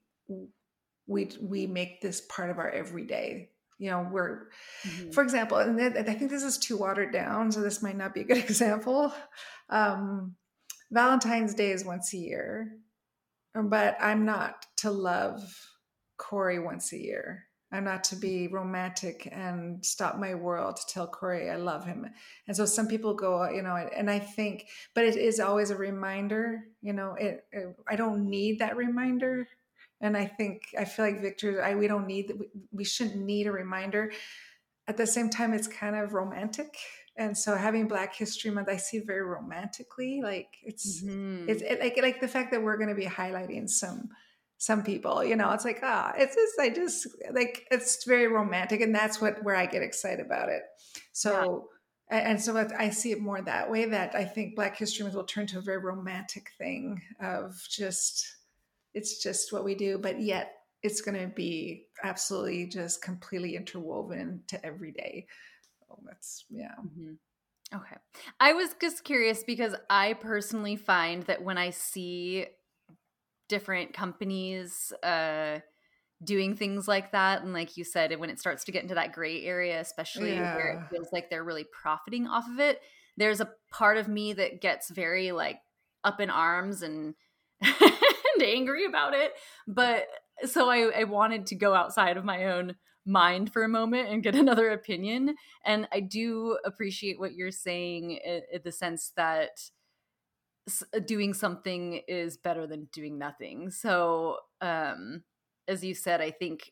we 1.07 1.29
we 1.41 1.67
make 1.67 2.01
this 2.01 2.21
part 2.21 2.49
of 2.49 2.57
our 2.57 2.69
everyday. 2.69 3.49
You 3.79 3.91
know 3.91 4.09
we're 4.11 4.49
mm-hmm. 4.83 5.11
for 5.11 5.21
example 5.21 5.57
and 5.57 5.79
i 5.79 6.01
think 6.01 6.31
this 6.31 6.41
is 6.41 6.57
too 6.57 6.77
watered 6.77 7.13
down 7.13 7.51
so 7.51 7.61
this 7.61 7.83
might 7.83 7.95
not 7.95 8.11
be 8.11 8.21
a 8.21 8.23
good 8.23 8.37
example. 8.49 9.13
Um, 9.69 10.35
valentine's 10.91 11.53
day 11.53 11.71
is 11.71 11.85
once 11.85 12.13
a 12.13 12.17
year 12.17 12.71
but 13.53 13.97
i'm 13.99 14.25
not 14.25 14.65
to 14.77 14.89
love 14.89 15.41
corey 16.17 16.59
once 16.59 16.93
a 16.93 16.97
year 16.97 17.46
I'm 17.71 17.83
not 17.83 18.05
to 18.05 18.15
be 18.15 18.47
romantic 18.47 19.27
and 19.31 19.85
stop 19.85 20.17
my 20.17 20.35
world 20.35 20.77
to 20.77 20.85
tell 20.87 21.05
Corey 21.05 21.49
I 21.49 21.57
love 21.57 21.85
him. 21.85 22.05
And 22.47 22.55
so 22.55 22.65
some 22.65 22.87
people 22.87 23.13
go, 23.13 23.49
you 23.49 23.61
know, 23.61 23.75
and 23.75 24.09
I 24.09 24.19
think, 24.19 24.67
but 24.95 25.03
it 25.03 25.17
is 25.17 25.39
always 25.41 25.69
a 25.69 25.75
reminder, 25.75 26.63
you 26.81 26.93
know, 26.93 27.15
it, 27.19 27.43
it 27.51 27.75
I 27.87 27.97
don't 27.97 28.29
need 28.29 28.59
that 28.59 28.77
reminder. 28.77 29.47
And 29.99 30.15
I 30.15 30.25
think, 30.25 30.61
I 30.79 30.85
feel 30.85 31.05
like 31.05 31.21
Victor, 31.21 31.61
I, 31.61 31.75
we 31.75 31.87
don't 31.87 32.07
need, 32.07 32.31
we, 32.39 32.47
we 32.71 32.83
shouldn't 32.85 33.17
need 33.17 33.47
a 33.47 33.51
reminder. 33.51 34.13
At 34.87 34.95
the 34.95 35.07
same 35.07 35.29
time, 35.29 35.53
it's 35.53 35.67
kind 35.67 35.95
of 35.95 36.13
romantic. 36.13 36.77
And 37.17 37.37
so 37.37 37.55
having 37.55 37.87
Black 37.87 38.15
History 38.15 38.51
Month, 38.51 38.69
I 38.69 38.77
see 38.77 38.99
very 38.99 39.23
romantically, 39.23 40.21
like 40.23 40.55
it's, 40.63 41.03
mm-hmm. 41.03 41.49
it's 41.49 41.63
it, 41.63 41.79
like, 41.81 41.97
like 42.01 42.21
the 42.21 42.27
fact 42.27 42.51
that 42.51 42.61
we're 42.61 42.77
going 42.77 42.89
to 42.89 42.95
be 42.95 43.07
highlighting 43.07 43.67
some, 43.67 44.09
some 44.57 44.83
people 44.83 45.23
you 45.23 45.35
know 45.35 45.51
it's 45.51 45.65
like 45.65 45.79
ah 45.83 46.11
oh, 46.13 46.21
it's 46.21 46.35
just 46.35 46.59
i 46.59 46.69
just 46.69 47.07
like 47.31 47.67
it's 47.71 48.03
very 48.05 48.27
romantic 48.27 48.81
and 48.81 48.93
that's 48.93 49.21
what 49.21 49.43
where 49.43 49.55
i 49.55 49.65
get 49.65 49.83
excited 49.83 50.25
about 50.25 50.49
it 50.49 50.63
so 51.13 51.67
yeah. 52.11 52.29
and 52.29 52.41
so 52.41 52.67
i 52.77 52.89
see 52.89 53.11
it 53.11 53.21
more 53.21 53.41
that 53.41 53.69
way 53.69 53.85
that 53.85 54.15
i 54.15 54.25
think 54.25 54.55
black 54.55 54.75
history 54.75 55.03
month 55.03 55.15
will 55.15 55.23
turn 55.23 55.45
to 55.45 55.59
a 55.59 55.61
very 55.61 55.77
romantic 55.77 56.49
thing 56.57 57.01
of 57.21 57.61
just 57.69 58.25
it's 58.93 59.21
just 59.21 59.53
what 59.53 59.63
we 59.63 59.75
do 59.75 59.97
but 59.97 60.19
yet 60.19 60.53
it's 60.81 61.01
going 61.01 61.19
to 61.19 61.27
be 61.27 61.85
absolutely 62.03 62.67
just 62.67 63.01
completely 63.01 63.55
interwoven 63.55 64.41
to 64.47 64.63
every 64.65 64.91
day 64.91 65.27
oh 65.91 65.99
that's 66.05 66.45
yeah 66.49 66.73
mm-hmm. 66.83 67.13
Okay. 67.75 67.97
I 68.39 68.53
was 68.53 68.73
just 68.79 69.03
curious 69.03 69.43
because 69.43 69.75
I 69.89 70.13
personally 70.13 70.77
find 70.77 71.23
that 71.23 71.43
when 71.43 71.57
I 71.57 71.71
see 71.71 72.45
different 73.47 73.93
companies 73.93 74.91
uh, 75.03 75.59
doing 76.23 76.55
things 76.55 76.87
like 76.87 77.11
that. 77.11 77.43
And 77.43 77.53
like 77.53 77.77
you 77.77 77.83
said, 77.83 78.17
when 78.19 78.29
it 78.29 78.39
starts 78.39 78.63
to 78.65 78.71
get 78.71 78.83
into 78.83 78.95
that 78.95 79.13
gray 79.13 79.43
area, 79.43 79.79
especially 79.79 80.33
yeah. 80.33 80.55
where 80.55 80.71
it 80.71 80.95
feels 80.95 81.09
like 81.11 81.29
they're 81.29 81.43
really 81.43 81.65
profiting 81.71 82.27
off 82.27 82.47
of 82.49 82.59
it, 82.59 82.81
there's 83.17 83.41
a 83.41 83.49
part 83.71 83.97
of 83.97 84.07
me 84.07 84.33
that 84.33 84.61
gets 84.61 84.89
very 84.89 85.31
like 85.31 85.59
up 86.03 86.19
in 86.19 86.29
arms 86.29 86.81
and 86.81 87.15
and 87.61 88.43
angry 88.43 88.85
about 88.85 89.13
it. 89.13 89.31
But 89.67 90.07
so 90.45 90.69
I, 90.69 90.99
I 90.99 91.03
wanted 91.05 91.47
to 91.47 91.55
go 91.55 91.73
outside 91.73 92.17
of 92.17 92.25
my 92.25 92.45
own 92.45 92.75
mind 93.05 93.51
for 93.51 93.63
a 93.63 93.69
moment 93.69 94.09
and 94.09 94.23
get 94.23 94.35
another 94.35 94.71
opinion. 94.71 95.35
And 95.65 95.87
I 95.91 96.01
do 96.01 96.57
appreciate 96.65 97.19
what 97.19 97.33
you're 97.33 97.51
saying 97.51 98.11
in, 98.11 98.41
in 98.51 98.61
the 98.63 98.71
sense 98.71 99.11
that 99.15 99.71
doing 101.05 101.33
something 101.33 102.01
is 102.07 102.37
better 102.37 102.67
than 102.67 102.89
doing 102.91 103.17
nothing. 103.17 103.71
So, 103.71 104.37
um, 104.61 105.23
as 105.67 105.83
you 105.83 105.93
said, 105.93 106.21
I 106.21 106.31
think 106.31 106.71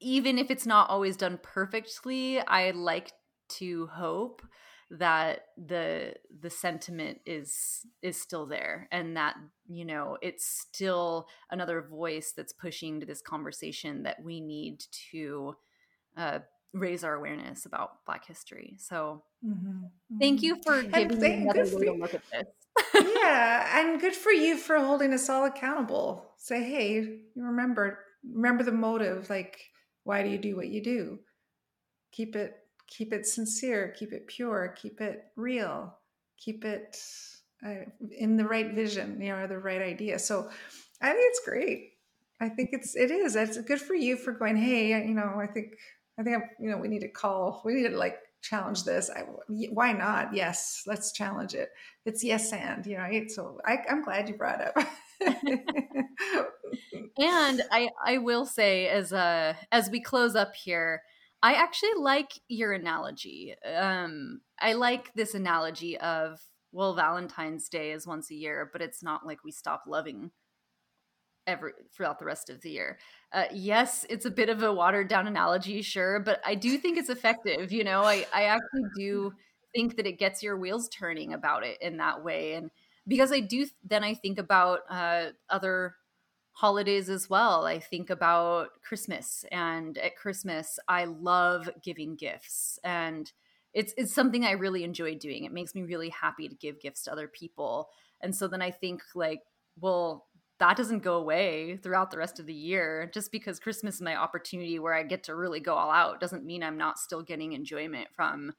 even 0.00 0.38
if 0.38 0.50
it's 0.50 0.66
not 0.66 0.90
always 0.90 1.16
done 1.16 1.38
perfectly, 1.42 2.40
I 2.40 2.70
like 2.70 3.12
to 3.50 3.86
hope 3.88 4.42
that 4.92 5.42
the 5.56 6.14
the 6.40 6.50
sentiment 6.50 7.18
is 7.24 7.86
is 8.02 8.20
still 8.20 8.44
there 8.44 8.88
and 8.90 9.16
that 9.16 9.36
you 9.68 9.84
know 9.84 10.18
it's 10.20 10.44
still 10.44 11.28
another 11.52 11.80
voice 11.80 12.32
that's 12.36 12.52
pushing 12.52 12.98
to 12.98 13.06
this 13.06 13.22
conversation 13.22 14.02
that 14.02 14.16
we 14.20 14.40
need 14.40 14.82
to 15.12 15.54
uh, 16.16 16.40
raise 16.72 17.02
our 17.02 17.14
awareness 17.14 17.66
about 17.66 18.04
black 18.06 18.26
history 18.26 18.76
so 18.78 19.22
mm-hmm. 19.44 19.86
thank 20.20 20.42
you 20.42 20.56
for 20.64 20.82
giving 20.82 21.20
me 21.20 21.32
another 21.48 21.76
way 21.76 21.86
to 21.86 21.92
look 21.92 22.14
at 22.14 22.22
this 22.30 22.46
yeah 23.16 23.80
and 23.80 24.00
good 24.00 24.14
for 24.14 24.30
you 24.30 24.56
for 24.56 24.78
holding 24.84 25.12
us 25.12 25.28
all 25.28 25.44
accountable 25.44 26.30
say 26.36 26.62
hey 26.62 26.94
you 26.94 27.20
remember 27.36 27.98
remember 28.34 28.62
the 28.62 28.72
motive 28.72 29.28
like 29.28 29.58
why 30.04 30.22
do 30.22 30.28
you 30.28 30.38
do 30.38 30.54
what 30.54 30.68
you 30.68 30.82
do 30.82 31.18
keep 32.12 32.36
it 32.36 32.60
keep 32.90 33.12
it 33.12 33.26
sincere, 33.26 33.94
keep 33.96 34.12
it 34.12 34.26
pure, 34.26 34.74
keep 34.76 35.00
it 35.00 35.24
real, 35.36 35.96
keep 36.36 36.64
it 36.64 36.98
uh, 37.64 37.84
in 38.18 38.36
the 38.36 38.44
right 38.44 38.74
vision, 38.74 39.20
you 39.22 39.30
know, 39.30 39.46
the 39.46 39.58
right 39.58 39.80
idea. 39.80 40.18
So 40.18 40.50
I 41.00 41.12
think 41.12 41.24
it's 41.28 41.40
great. 41.44 41.92
I 42.40 42.48
think 42.48 42.70
it's 42.72 42.96
it 42.96 43.10
is. 43.10 43.36
It's 43.36 43.58
good 43.58 43.80
for 43.80 43.94
you 43.94 44.16
for 44.16 44.32
going. 44.32 44.56
Hey, 44.56 44.88
you 45.06 45.14
know, 45.14 45.38
I 45.40 45.46
think 45.46 45.74
I 46.20 46.22
think 46.22 46.42
you 46.58 46.70
know 46.70 46.76
we 46.76 46.88
need 46.88 47.00
to 47.00 47.08
call. 47.08 47.62
We 47.64 47.74
need 47.74 47.88
to 47.88 47.96
like 47.96 48.18
challenge 48.42 48.84
this. 48.84 49.10
I, 49.10 49.22
why 49.70 49.92
not? 49.92 50.34
Yes, 50.34 50.82
let's 50.86 51.12
challenge 51.12 51.54
it. 51.54 51.70
It's 52.04 52.22
yes 52.22 52.52
and 52.52 52.84
you 52.84 52.98
know. 52.98 53.08
So 53.28 53.58
I, 53.64 53.78
I'm 53.88 54.04
glad 54.04 54.28
you 54.28 54.36
brought 54.36 54.60
up. 54.60 54.76
and 57.18 57.62
I 57.72 57.88
I 58.04 58.18
will 58.18 58.44
say 58.44 58.88
as 58.88 59.12
uh 59.12 59.54
as 59.72 59.88
we 59.90 60.00
close 60.00 60.36
up 60.36 60.54
here, 60.54 61.02
I 61.42 61.54
actually 61.54 61.94
like 61.98 62.32
your 62.48 62.72
analogy. 62.72 63.54
Um, 63.64 64.40
I 64.60 64.74
like 64.74 65.12
this 65.14 65.34
analogy 65.34 65.98
of 65.98 66.40
well, 66.72 66.94
Valentine's 66.94 67.68
Day 67.68 67.90
is 67.92 68.06
once 68.06 68.30
a 68.30 68.34
year, 68.34 68.70
but 68.72 68.82
it's 68.82 69.02
not 69.02 69.26
like 69.26 69.42
we 69.42 69.50
stop 69.50 69.84
loving 69.88 70.30
every 71.50 71.72
throughout 71.92 72.18
the 72.18 72.24
rest 72.24 72.50
of 72.50 72.60
the 72.62 72.70
year. 72.70 72.98
Uh, 73.32 73.44
yes, 73.52 74.06
it's 74.08 74.24
a 74.26 74.30
bit 74.30 74.48
of 74.48 74.62
a 74.62 74.72
watered 74.72 75.08
down 75.08 75.26
analogy, 75.26 75.82
sure, 75.82 76.20
but 76.20 76.40
I 76.44 76.54
do 76.54 76.78
think 76.78 76.98
it's 76.98 77.10
effective. 77.10 77.72
You 77.72 77.84
know, 77.84 78.02
I 78.02 78.26
I 78.32 78.44
actually 78.44 78.84
do 78.96 79.32
think 79.74 79.96
that 79.96 80.06
it 80.06 80.18
gets 80.18 80.42
your 80.42 80.56
wheels 80.56 80.88
turning 80.88 81.32
about 81.32 81.64
it 81.64 81.78
in 81.80 81.98
that 81.98 82.24
way, 82.24 82.54
and 82.54 82.70
because 83.06 83.32
I 83.32 83.40
do, 83.40 83.66
then 83.84 84.04
I 84.04 84.14
think 84.14 84.38
about 84.38 84.80
uh, 84.88 85.26
other 85.48 85.96
holidays 86.52 87.08
as 87.08 87.30
well. 87.30 87.64
I 87.64 87.78
think 87.78 88.10
about 88.10 88.82
Christmas, 88.82 89.44
and 89.50 89.96
at 89.98 90.16
Christmas, 90.16 90.78
I 90.88 91.04
love 91.04 91.70
giving 91.82 92.16
gifts, 92.16 92.78
and 92.84 93.30
it's 93.72 93.94
it's 93.96 94.12
something 94.14 94.44
I 94.44 94.52
really 94.52 94.84
enjoy 94.84 95.14
doing. 95.14 95.44
It 95.44 95.52
makes 95.52 95.74
me 95.74 95.82
really 95.82 96.10
happy 96.10 96.48
to 96.48 96.54
give 96.54 96.80
gifts 96.80 97.04
to 97.04 97.12
other 97.12 97.28
people, 97.28 97.88
and 98.20 98.34
so 98.34 98.48
then 98.48 98.62
I 98.62 98.70
think 98.70 99.02
like, 99.14 99.42
well, 99.80 100.26
that 100.60 100.76
doesn't 100.76 101.02
go 101.02 101.16
away 101.16 101.78
throughout 101.82 102.10
the 102.10 102.18
rest 102.18 102.38
of 102.38 102.46
the 102.46 102.54
year. 102.54 103.10
Just 103.12 103.32
because 103.32 103.58
Christmas 103.58 103.96
is 103.96 104.00
my 104.00 104.14
opportunity 104.14 104.78
where 104.78 104.94
I 104.94 105.02
get 105.02 105.24
to 105.24 105.34
really 105.34 105.60
go 105.60 105.74
all 105.74 105.90
out 105.90 106.20
doesn't 106.20 106.44
mean 106.44 106.62
I'm 106.62 106.78
not 106.78 106.98
still 106.98 107.22
getting 107.22 107.52
enjoyment 107.52 108.08
from 108.14 108.52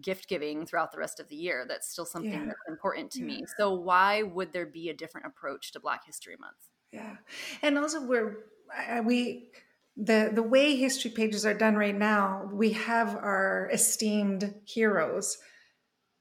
gift 0.00 0.28
giving 0.28 0.66
throughout 0.66 0.92
the 0.92 0.98
rest 0.98 1.20
of 1.20 1.28
the 1.28 1.36
year. 1.36 1.64
That's 1.68 1.90
still 1.90 2.06
something 2.06 2.32
yeah. 2.32 2.46
that's 2.46 2.68
important 2.68 3.10
to 3.12 3.20
yeah. 3.20 3.26
me. 3.26 3.44
So 3.58 3.74
why 3.74 4.22
would 4.22 4.52
there 4.52 4.66
be 4.66 4.88
a 4.88 4.94
different 4.94 5.26
approach 5.26 5.72
to 5.72 5.80
Black 5.80 6.06
History 6.06 6.36
Month? 6.38 6.68
yeah 6.94 7.16
and 7.62 7.76
also 7.76 8.00
we're 8.00 8.46
we 9.04 9.50
the 9.96 10.30
the 10.32 10.42
way 10.42 10.76
history 10.76 11.10
pages 11.10 11.44
are 11.44 11.54
done 11.54 11.76
right 11.76 11.96
now 11.96 12.48
we 12.52 12.70
have 12.70 13.16
our 13.16 13.68
esteemed 13.72 14.54
heroes 14.64 15.38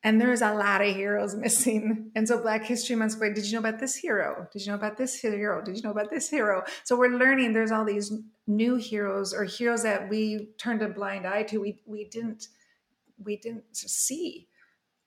and 0.04 0.20
there's 0.20 0.42
a 0.42 0.54
lot 0.54 0.82
of 0.82 0.96
heroes 0.96 1.36
missing. 1.36 2.12
And 2.16 2.28
so 2.28 2.42
black 2.42 2.66
history 2.66 2.96
month's 2.96 3.16
going 3.16 3.34
did 3.34 3.46
you 3.46 3.54
know 3.54 3.60
about 3.60 3.80
this 3.80 3.96
hero? 3.96 4.48
Did 4.52 4.66
you 4.66 4.72
know 4.72 4.76
about 4.76 4.98
this 4.98 5.20
hero? 5.20 5.64
Did 5.64 5.78
you 5.78 5.84
know 5.84 5.92
about 5.92 6.10
this 6.10 6.30
hero? 6.30 6.64
So 6.84 6.98
we're 6.98 7.18
learning 7.18 7.54
there's 7.54 7.72
all 7.72 7.86
these 7.86 8.12
new 8.46 8.76
heroes 8.76 9.34
or 9.34 9.46
heroes 9.46 9.84
that 9.84 10.10
we 10.10 10.50
turned 10.58 10.82
a 10.82 10.90
blind 10.90 11.26
eye 11.26 11.44
to. 11.44 11.60
We 11.60 11.82
we 11.86 12.06
didn't 12.06 12.48
we 13.24 13.38
didn't 13.38 13.76
see. 13.76 14.48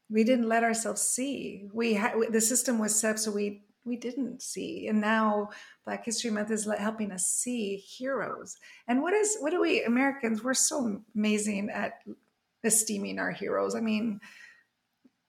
We 0.08 0.24
didn't 0.24 0.48
let 0.48 0.64
ourselves 0.64 1.02
see. 1.02 1.68
We 1.72 1.94
had 1.94 2.14
the 2.30 2.40
system 2.40 2.78
was 2.78 2.98
set 2.98 3.18
so 3.18 3.30
we 3.30 3.62
we 3.84 3.96
didn't 3.96 4.42
see. 4.42 4.88
And 4.88 5.00
now 5.00 5.50
black 5.84 6.04
history 6.04 6.30
month 6.30 6.50
is 6.50 6.68
helping 6.78 7.12
us 7.12 7.26
see 7.26 7.76
heroes. 7.76 8.56
And 8.88 9.02
what 9.02 9.12
is 9.12 9.36
what 9.40 9.50
do 9.50 9.60
we 9.60 9.84
americans 9.84 10.42
we're 10.42 10.54
so 10.54 11.02
amazing 11.14 11.68
at 11.70 12.00
esteeming 12.64 13.18
our 13.18 13.30
heroes. 13.30 13.74
I 13.74 13.80
mean 13.80 14.20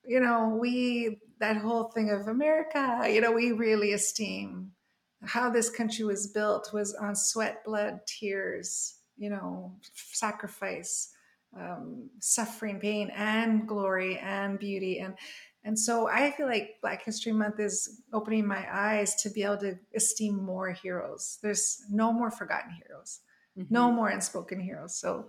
you 0.07 0.19
know 0.19 0.57
we 0.59 1.19
that 1.39 1.57
whole 1.57 1.85
thing 1.85 2.09
of 2.09 2.27
america 2.27 3.05
you 3.07 3.21
know 3.21 3.31
we 3.31 3.51
really 3.51 3.93
esteem 3.93 4.71
how 5.23 5.49
this 5.49 5.69
country 5.69 6.05
was 6.05 6.27
built 6.27 6.71
was 6.73 6.93
on 6.95 7.15
sweat 7.15 7.63
blood 7.65 7.99
tears 8.07 8.95
you 9.17 9.29
know 9.29 9.75
sacrifice 9.93 11.13
um, 11.57 12.09
suffering 12.19 12.79
pain 12.79 13.11
and 13.15 13.67
glory 13.67 14.17
and 14.19 14.59
beauty 14.59 14.99
and 14.99 15.15
and 15.67 15.77
so 15.77 16.07
I 16.07 16.31
feel 16.31 16.47
like 16.47 16.77
Black 16.81 17.03
History 17.03 17.33
Month 17.33 17.59
is 17.59 18.01
opening 18.13 18.47
my 18.47 18.65
eyes 18.71 19.15
to 19.15 19.29
be 19.29 19.43
able 19.43 19.57
to 19.57 19.77
esteem 19.93 20.41
more 20.41 20.71
heroes. 20.71 21.39
There's 21.43 21.83
no 21.89 22.13
more 22.13 22.31
forgotten 22.31 22.71
heroes, 22.71 23.19
mm-hmm. 23.57 23.73
no 23.73 23.91
more 23.91 24.07
unspoken 24.07 24.61
heroes. 24.61 24.95
So 24.95 25.25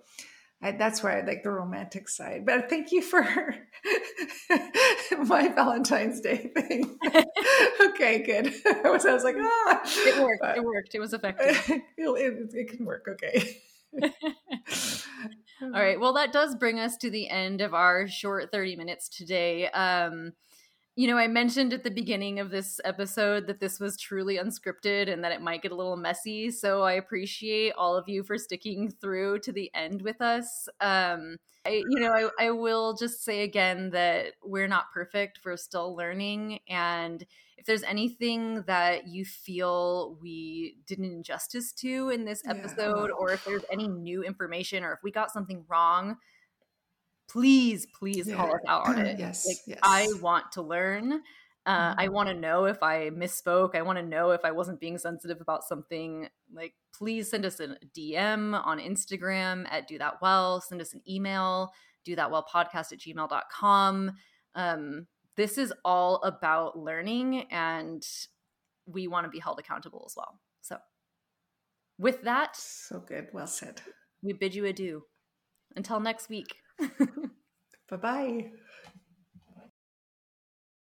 I, 0.61 0.73
that's 0.73 1.03
why 1.03 1.19
I 1.19 1.25
like 1.25 1.45
the 1.45 1.51
romantic 1.51 2.09
side. 2.09 2.45
But 2.45 2.69
thank 2.69 2.91
you 2.91 3.01
for 3.01 3.23
my 5.27 5.49
Valentine's 5.49 6.21
Day 6.21 6.51
thing. 6.55 6.99
okay, 7.81 8.25
good. 8.25 8.53
I 8.85 8.91
was, 8.91 9.07
I 9.07 9.13
was 9.13 9.23
like, 9.23 9.37
ah, 9.39 9.81
it 9.85 10.21
worked. 10.21 10.43
But, 10.43 10.57
it 10.57 10.65
worked. 10.65 10.95
It 10.95 11.01
was 11.01 11.13
effective. 11.13 11.63
it, 11.69 11.83
it, 11.97 12.51
it 12.55 12.77
can 12.77 12.85
work. 12.85 13.07
Okay. 13.09 13.59
All 15.63 15.71
right. 15.71 16.01
Well, 16.01 16.15
that 16.15 16.33
does 16.33 16.57
bring 16.57 16.81
us 16.81 16.97
to 16.99 17.11
the 17.11 17.29
end 17.29 17.61
of 17.61 17.73
our 17.73 18.09
short 18.09 18.51
30 18.51 18.77
minutes 18.77 19.09
today. 19.09 19.69
Um, 19.69 20.33
you 20.99 21.07
know, 21.07 21.17
I 21.17 21.29
mentioned 21.29 21.73
at 21.73 21.85
the 21.85 21.93
beginning 21.93 22.41
of 22.41 22.51
this 22.51 22.81
episode 22.85 23.47
that 23.47 23.61
this 23.61 23.79
was 23.79 23.97
truly 23.97 24.37
unscripted 24.37 25.09
and 25.09 25.23
that 25.23 25.31
it 25.31 25.41
might 25.41 25.63
get 25.63 25.71
a 25.71 25.77
little 25.77 25.97
messy. 25.97 26.51
So 26.51 26.83
I 26.83 26.95
appreciate 26.95 27.73
all 27.79 27.95
of 27.95 28.09
you 28.09 28.25
for 28.25 28.37
sticking 28.37 28.91
through 28.91 29.39
to 29.43 29.53
the 29.53 29.71
end 29.77 30.03
with 30.03 30.21
us. 30.21 30.69
Um, 30.81 31.37
I, 31.65 31.85
you 31.89 32.01
know, 32.01 32.11
I, 32.11 32.47
I 32.47 32.51
will 32.51 32.97
just 32.97 33.23
say 33.23 33.43
again 33.45 33.91
that 33.91 34.33
we're 34.43 34.67
not 34.67 34.91
perfect. 34.93 35.39
We're 35.45 35.57
still 35.57 35.95
learning. 35.95 36.59
And 36.69 37.25
if 37.57 37.65
there's 37.65 37.85
anything 37.85 38.65
that 38.67 39.07
you 39.07 39.25
feel 39.25 40.19
we 40.21 40.79
did 40.89 40.99
an 40.99 41.05
injustice 41.05 41.73
to 41.75 42.09
in 42.09 42.25
this 42.25 42.43
episode, 42.45 43.11
yeah. 43.11 43.17
or 43.17 43.31
if 43.31 43.45
there's 43.45 43.65
any 43.71 43.87
new 43.87 44.25
information, 44.25 44.83
or 44.83 44.95
if 44.95 44.99
we 45.05 45.13
got 45.13 45.31
something 45.31 45.65
wrong, 45.69 46.17
please, 47.29 47.87
please 47.87 48.27
yeah. 48.27 48.37
call 48.37 48.55
us 48.55 48.61
out 48.67 48.89
on 48.89 48.99
it. 48.99 49.19
yes, 49.19 49.47
like, 49.47 49.59
yes. 49.67 49.79
I 49.83 50.09
want 50.21 50.53
to 50.53 50.63
learn. 50.63 51.23
Uh, 51.67 51.95
I 51.99 52.07
mm-hmm. 52.07 52.15
want 52.15 52.29
to 52.31 52.35
know 52.35 52.65
if 52.65 52.83
I 52.83 53.11
misspoke. 53.11 53.75
I 53.75 53.83
want 53.83 53.99
to 53.99 54.05
know 54.05 54.31
if 54.31 54.43
I 54.43 54.51
wasn't 54.53 54.81
being 54.81 54.97
sensitive 54.97 55.41
about 55.41 55.65
something. 55.65 56.29
Like, 56.53 56.73
please 56.95 57.31
send 57.31 57.45
us 57.45 57.61
a 57.61 57.77
DM 57.97 58.59
on 58.65 58.79
Instagram 58.79 59.67
at 59.71 59.87
Do 59.87 59.99
That 59.99 60.23
Well. 60.23 60.63
Send 60.63 60.81
us 60.81 60.95
an 60.95 61.03
email, 61.07 61.71
do 62.05 62.17
that 62.17 62.31
well 62.31 62.47
podcast 62.51 62.93
at 62.93 63.01
gmail.com. 63.01 64.13
Um, 64.55 65.07
this 65.37 65.59
is 65.59 65.73
all 65.85 66.23
about 66.23 66.79
learning, 66.79 67.47
and 67.51 68.03
we 68.87 69.07
want 69.07 69.25
to 69.25 69.31
be 69.31 69.39
held 69.39 69.59
accountable 69.59 70.05
as 70.07 70.15
well. 70.17 70.41
So, 70.63 70.79
with 71.99 72.23
that, 72.23 72.57
so 72.57 73.01
good. 73.01 73.29
Well 73.35 73.47
said. 73.47 73.83
We 74.23 74.33
bid 74.33 74.55
you 74.55 74.65
adieu. 74.65 75.03
Until 75.77 76.01
next 76.01 76.31
week. 76.31 76.57
bye 77.89 77.97
bye. 77.97 78.51